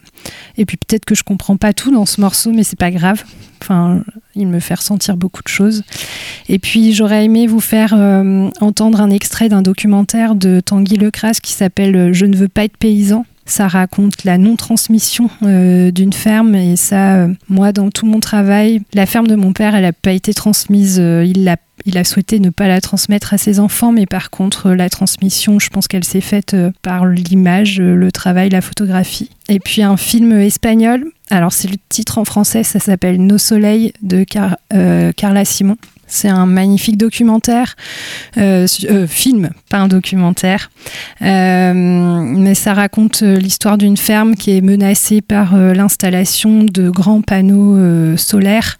Et 0.56 0.64
puis 0.66 0.76
peut-être 0.76 1.04
que 1.04 1.16
je 1.16 1.24
comprends 1.24 1.56
pas 1.56 1.72
tout 1.72 1.90
dans 1.90 2.06
ce 2.06 2.20
morceau, 2.20 2.52
mais 2.52 2.62
c'est 2.62 2.78
pas 2.78 2.92
grave. 2.92 3.24
Enfin, 3.60 4.02
il 4.36 4.46
me 4.46 4.60
fait 4.60 4.74
ressentir 4.74 5.16
beaucoup 5.16 5.42
de 5.42 5.48
choses. 5.48 5.82
Et 6.48 6.60
puis 6.60 6.92
j'aurais 6.92 7.24
aimé 7.24 7.48
vous 7.48 7.60
faire 7.60 7.92
euh, 7.96 8.50
entendre 8.60 9.00
un 9.00 9.10
extrait 9.10 9.48
d'un 9.48 9.62
documentaire 9.62 10.36
de 10.36 10.60
Tanguy 10.60 10.96
Lecras 10.96 11.40
qui 11.42 11.54
s'appelle 11.54 12.12
Je 12.12 12.24
ne 12.24 12.36
veux 12.36 12.48
pas 12.48 12.62
être 12.62 12.76
paysan. 12.76 13.26
Ça 13.48 13.66
raconte 13.66 14.24
la 14.24 14.36
non-transmission 14.36 15.30
euh, 15.42 15.90
d'une 15.90 16.12
ferme 16.12 16.54
et 16.54 16.76
ça, 16.76 17.16
euh, 17.16 17.28
moi, 17.48 17.72
dans 17.72 17.90
tout 17.90 18.04
mon 18.04 18.20
travail, 18.20 18.82
la 18.92 19.06
ferme 19.06 19.26
de 19.26 19.34
mon 19.36 19.54
père, 19.54 19.74
elle 19.74 19.82
n'a 19.82 19.92
pas 19.94 20.12
été 20.12 20.34
transmise. 20.34 20.98
euh, 21.00 21.24
il 21.26 21.48
a 21.96 22.04
souhaité 22.04 22.40
ne 22.40 22.50
pas 22.50 22.68
la 22.68 22.80
transmettre 22.82 23.32
à 23.32 23.38
ses 23.38 23.58
enfants, 23.58 23.90
mais 23.92 24.04
par 24.04 24.28
contre, 24.30 24.72
la 24.72 24.90
transmission, 24.90 25.58
je 25.58 25.70
pense 25.70 25.88
qu'elle 25.88 26.04
s'est 26.04 26.20
faite 26.20 26.54
par 26.82 27.06
l'image, 27.06 27.80
le 27.80 28.12
travail, 28.12 28.50
la 28.50 28.60
photographie. 28.60 29.30
Et 29.48 29.60
puis 29.60 29.82
un 29.82 29.96
film 29.96 30.32
espagnol, 30.32 31.06
alors 31.30 31.52
c'est 31.52 31.68
le 31.68 31.76
titre 31.88 32.18
en 32.18 32.24
français, 32.26 32.64
ça 32.64 32.80
s'appelle 32.80 33.16
Nos 33.24 33.38
soleils 33.38 33.92
de 34.02 34.24
Car- 34.24 34.58
Carla 35.16 35.44
Simon. 35.46 35.76
C'est 36.08 36.28
un 36.28 36.46
magnifique 36.46 36.96
documentaire, 36.96 37.76
euh, 38.38 38.66
euh, 38.84 39.06
film, 39.06 39.50
pas 39.70 39.78
un 39.78 39.88
documentaire. 39.88 40.70
Euh, 41.22 41.72
mais 41.74 42.54
ça 42.54 42.74
raconte 42.74 43.20
l'histoire 43.22 43.78
d'une 43.78 43.96
ferme 43.96 44.34
qui 44.34 44.56
est 44.56 44.62
menacée 44.62 45.20
par 45.20 45.56
l'installation 45.56 46.64
de 46.64 46.88
grands 46.90 47.20
panneaux 47.20 48.16
solaires. 48.16 48.78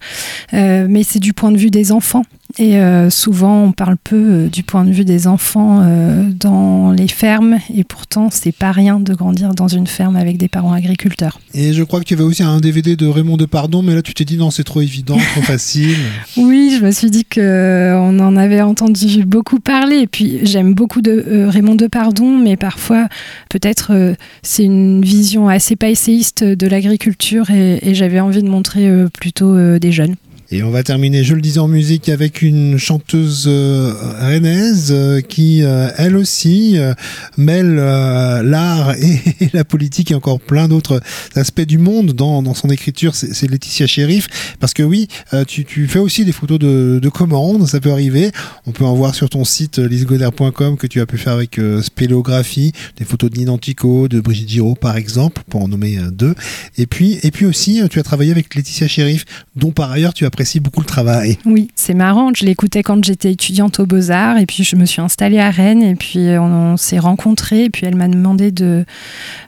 Mais 0.52 1.02
c'est 1.02 1.20
du 1.20 1.34
point 1.34 1.52
de 1.52 1.58
vue 1.58 1.70
des 1.70 1.92
enfants. 1.92 2.24
Et 2.56 2.78
euh, 2.78 3.10
souvent, 3.10 3.64
on 3.64 3.72
parle 3.72 3.98
peu 4.02 4.16
euh, 4.16 4.48
du 4.48 4.62
point 4.62 4.84
de 4.84 4.90
vue 4.90 5.04
des 5.04 5.26
enfants 5.26 5.82
euh, 5.82 6.24
dans 6.30 6.92
les 6.92 7.06
fermes. 7.06 7.58
Et 7.74 7.84
pourtant, 7.84 8.30
c'est 8.32 8.52
pas 8.52 8.72
rien 8.72 9.00
de 9.00 9.12
grandir 9.12 9.54
dans 9.54 9.68
une 9.68 9.86
ferme 9.86 10.16
avec 10.16 10.38
des 10.38 10.48
parents 10.48 10.72
agriculteurs. 10.72 11.40
Et 11.52 11.74
je 11.74 11.82
crois 11.82 12.00
que 12.00 12.06
tu 12.06 12.14
avais 12.14 12.22
aussi 12.22 12.42
un 12.42 12.58
DVD 12.58 12.96
de 12.96 13.06
Raymond 13.06 13.36
Depardon, 13.36 13.82
mais 13.82 13.94
là 13.94 14.00
tu 14.00 14.14
t'es 14.14 14.24
dit 14.24 14.38
non, 14.38 14.50
c'est 14.50 14.64
trop 14.64 14.80
évident, 14.80 15.18
trop 15.34 15.42
facile. 15.42 15.98
Oui, 16.38 16.74
je 16.78 16.84
me 16.84 16.90
suis 16.90 17.10
dit 17.10 17.26
que 17.26 17.94
on 17.96 18.18
en 18.18 18.36
avait 18.36 18.62
entendu 18.62 19.24
beaucoup 19.24 19.60
parler. 19.60 19.98
Et 19.98 20.06
puis 20.06 20.40
j'aime 20.42 20.72
beaucoup 20.72 21.02
de 21.02 21.46
Raymond 21.48 21.74
Depardon, 21.74 22.38
mais 22.38 22.56
parfois 22.56 23.08
peut-être 23.50 24.16
c'est 24.42 24.64
une 24.64 25.02
vision 25.02 25.48
assez 25.48 25.76
passéiste 25.76 26.44
de 26.44 26.66
l'agriculture 26.66 27.50
et, 27.50 27.78
et 27.82 27.94
j'avais 27.94 28.20
envie 28.20 28.42
de 28.42 28.48
montrer 28.48 28.90
plutôt 29.12 29.78
des 29.78 29.92
jeunes. 29.92 30.16
Et 30.50 30.62
on 30.62 30.70
va 30.70 30.82
terminer, 30.82 31.24
je 31.24 31.34
le 31.34 31.42
disais 31.42 31.58
en 31.58 31.68
musique, 31.68 32.08
avec 32.08 32.40
une 32.40 32.78
chanteuse 32.78 33.44
euh, 33.46 33.92
rennaise 34.18 34.88
euh, 34.90 35.20
qui, 35.20 35.62
euh, 35.62 35.90
elle 35.98 36.16
aussi, 36.16 36.78
euh, 36.78 36.94
mêle 37.36 37.76
euh, 37.78 38.42
l'art 38.42 38.94
et 38.96 39.20
la 39.52 39.64
politique 39.64 40.10
et 40.10 40.14
encore 40.14 40.40
plein 40.40 40.66
d'autres 40.66 41.02
aspects 41.34 41.66
du 41.66 41.76
monde 41.76 42.14
dans, 42.14 42.42
dans 42.42 42.54
son 42.54 42.70
écriture. 42.70 43.14
C'est 43.14 43.46
Laetitia 43.46 43.86
Sheriff. 43.86 44.56
Parce 44.58 44.72
que 44.72 44.82
oui, 44.82 45.08
euh, 45.34 45.44
tu, 45.44 45.66
tu 45.66 45.86
fais 45.86 45.98
aussi 45.98 46.24
des 46.24 46.32
photos 46.32 46.58
de, 46.58 46.98
de 47.02 47.08
commandes, 47.10 47.68
ça 47.68 47.78
peut 47.78 47.92
arriver. 47.92 48.32
On 48.66 48.72
peut 48.72 48.86
en 48.86 48.94
voir 48.94 49.14
sur 49.14 49.28
ton 49.28 49.44
site 49.44 49.76
lisegoder.com 49.78 50.78
que 50.78 50.86
tu 50.86 51.02
as 51.02 51.06
pu 51.06 51.18
faire 51.18 51.34
avec 51.34 51.60
Spélographie, 51.82 52.72
des 52.96 53.04
photos 53.04 53.30
de 53.30 53.36
Ninantico, 53.36 54.08
de 54.08 54.18
Brigitte 54.18 54.48
Giraud 54.48 54.76
par 54.76 54.96
exemple, 54.96 55.42
pour 55.50 55.62
en 55.62 55.68
nommer 55.68 55.98
deux. 56.10 56.34
Et 56.78 56.86
puis, 56.86 57.18
et 57.22 57.30
puis 57.30 57.44
aussi, 57.44 57.82
tu 57.90 57.98
as 57.98 58.02
travaillé 58.02 58.30
avec 58.30 58.54
Laetitia 58.54 58.88
Sheriff, 58.88 59.26
dont 59.54 59.72
par 59.72 59.92
ailleurs 59.92 60.14
tu 60.14 60.24
apprécies 60.38 60.60
beaucoup 60.60 60.80
le 60.80 60.86
travail. 60.86 61.36
Oui, 61.44 61.68
c'est 61.74 61.94
marrant. 61.94 62.30
Je 62.32 62.44
l'écoutais 62.44 62.84
quand 62.84 63.04
j'étais 63.04 63.32
étudiante 63.32 63.80
aux 63.80 63.86
Beaux-Arts 63.86 64.38
et 64.38 64.46
puis 64.46 64.62
je 64.62 64.76
me 64.76 64.84
suis 64.84 65.00
installée 65.00 65.40
à 65.40 65.50
Rennes 65.50 65.82
et 65.82 65.96
puis 65.96 66.20
on, 66.38 66.74
on 66.74 66.76
s'est 66.76 67.00
rencontrés 67.00 67.64
et 67.64 67.70
puis 67.70 67.86
elle 67.86 67.96
m'a 67.96 68.06
demandé 68.06 68.52
de, 68.52 68.84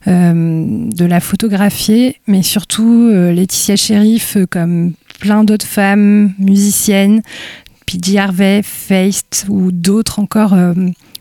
euh, 0.09 0.65
de 0.91 1.05
la 1.05 1.21
photographier. 1.21 2.17
Mais 2.27 2.43
surtout, 2.43 3.09
euh, 3.13 3.31
Laetitia 3.31 3.77
Sheriff, 3.77 4.37
euh, 4.37 4.47
comme 4.51 4.95
plein 5.21 5.45
d'autres 5.45 5.65
femmes 5.67 6.33
musiciennes, 6.41 7.23
P.J. 7.87 8.19
Harvey, 8.19 8.61
Feist 8.65 9.47
ou 9.49 9.71
d'autres 9.71 10.19
encore, 10.19 10.55
euh, 10.55 10.75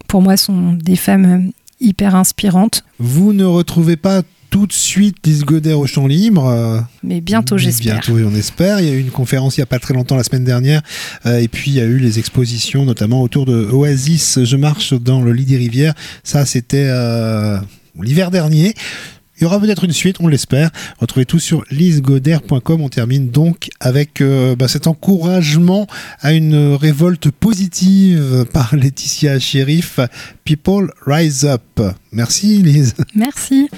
pour 0.07 0.23
moi, 0.23 0.35
sont 0.35 0.73
des 0.73 0.95
femmes 0.95 1.51
hyper 1.79 2.15
inspirantes. 2.15 2.83
Vous 2.97 3.33
ne 3.33 3.45
retrouvez 3.45 3.97
pas 3.97 4.23
tout 4.49 4.65
de 4.67 4.73
suite 4.73 5.17
Lise 5.25 5.43
Goder 5.43 5.73
au 5.73 5.85
champ 5.87 6.07
libre. 6.07 6.47
euh, 6.47 6.79
Mais 7.03 7.21
bientôt, 7.21 7.57
j'espère. 7.57 8.01
Bientôt, 8.01 8.17
on 8.27 8.35
espère. 8.35 8.79
Il 8.79 8.87
y 8.87 8.89
a 8.89 8.93
eu 8.93 8.99
une 8.99 9.11
conférence 9.11 9.57
il 9.57 9.59
n'y 9.61 9.63
a 9.63 9.67
pas 9.67 9.79
très 9.79 9.93
longtemps, 9.93 10.15
la 10.15 10.23
semaine 10.23 10.43
dernière. 10.43 10.81
euh, 11.25 11.39
et 11.39 11.47
puis, 11.47 11.71
il 11.71 11.75
y 11.75 11.81
a 11.81 11.85
eu 11.85 11.97
les 11.99 12.19
expositions, 12.19 12.85
notamment 12.85 13.21
autour 13.21 13.45
de 13.45 13.67
Oasis. 13.71 14.39
Je 14.43 14.55
marche 14.57 14.93
dans 14.93 15.21
le 15.21 15.31
lit 15.33 15.45
des 15.45 15.57
rivières. 15.57 15.93
Ça, 16.23 16.45
c'était 16.45 16.87
euh, 16.89 17.57
l'hiver 18.01 18.31
dernier. 18.31 18.73
Il 19.41 19.43
y 19.43 19.45
aura 19.45 19.57
peut-être 19.61 19.85
une 19.85 19.93
suite, 19.93 20.17
on 20.19 20.27
l'espère. 20.27 20.69
Retrouvez 20.97 21.25
tout 21.25 21.39
sur 21.39 21.63
lisegoder.com. 21.71 22.81
On 22.81 22.89
termine 22.89 23.29
donc 23.29 23.69
avec 23.79 24.19
euh, 24.19 24.53
bah, 24.57 24.67
cet 24.67 24.85
encouragement 24.85 25.87
à 26.19 26.33
une 26.33 26.73
révolte 26.73 27.31
positive 27.31 28.45
par 28.51 28.75
Laetitia 28.75 29.39
Sheriff. 29.39 30.01
People 30.43 30.91
rise 31.07 31.45
up. 31.45 31.79
Merci 32.11 32.61
Lise. 32.63 32.95
Merci. 33.15 33.69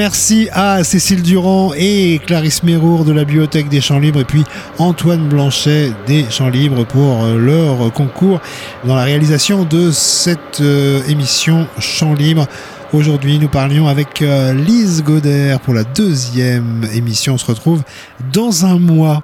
Merci 0.00 0.48
à 0.54 0.82
Cécile 0.82 1.20
Durand 1.20 1.74
et 1.76 2.22
Clarisse 2.24 2.62
Mérour 2.62 3.04
de 3.04 3.12
la 3.12 3.26
Bibliothèque 3.26 3.68
des 3.68 3.82
Champs 3.82 3.98
Libres 3.98 4.20
et 4.20 4.24
puis 4.24 4.44
Antoine 4.78 5.28
Blanchet 5.28 5.92
des 6.06 6.24
Champs 6.30 6.48
Libres 6.48 6.86
pour 6.86 7.22
euh, 7.22 7.36
leur 7.36 7.92
concours 7.92 8.40
dans 8.86 8.94
la 8.94 9.02
réalisation 9.02 9.64
de 9.64 9.90
cette 9.90 10.62
euh, 10.62 11.02
émission 11.06 11.66
Champs 11.78 12.14
Libres. 12.14 12.46
Aujourd'hui, 12.94 13.38
nous 13.38 13.48
parlions 13.48 13.88
avec 13.88 14.22
euh, 14.22 14.54
Lise 14.54 15.04
Goder 15.04 15.58
pour 15.62 15.74
la 15.74 15.84
deuxième 15.84 16.88
émission. 16.94 17.34
On 17.34 17.38
se 17.38 17.44
retrouve 17.44 17.82
dans 18.32 18.64
un 18.64 18.78
mois 18.78 19.18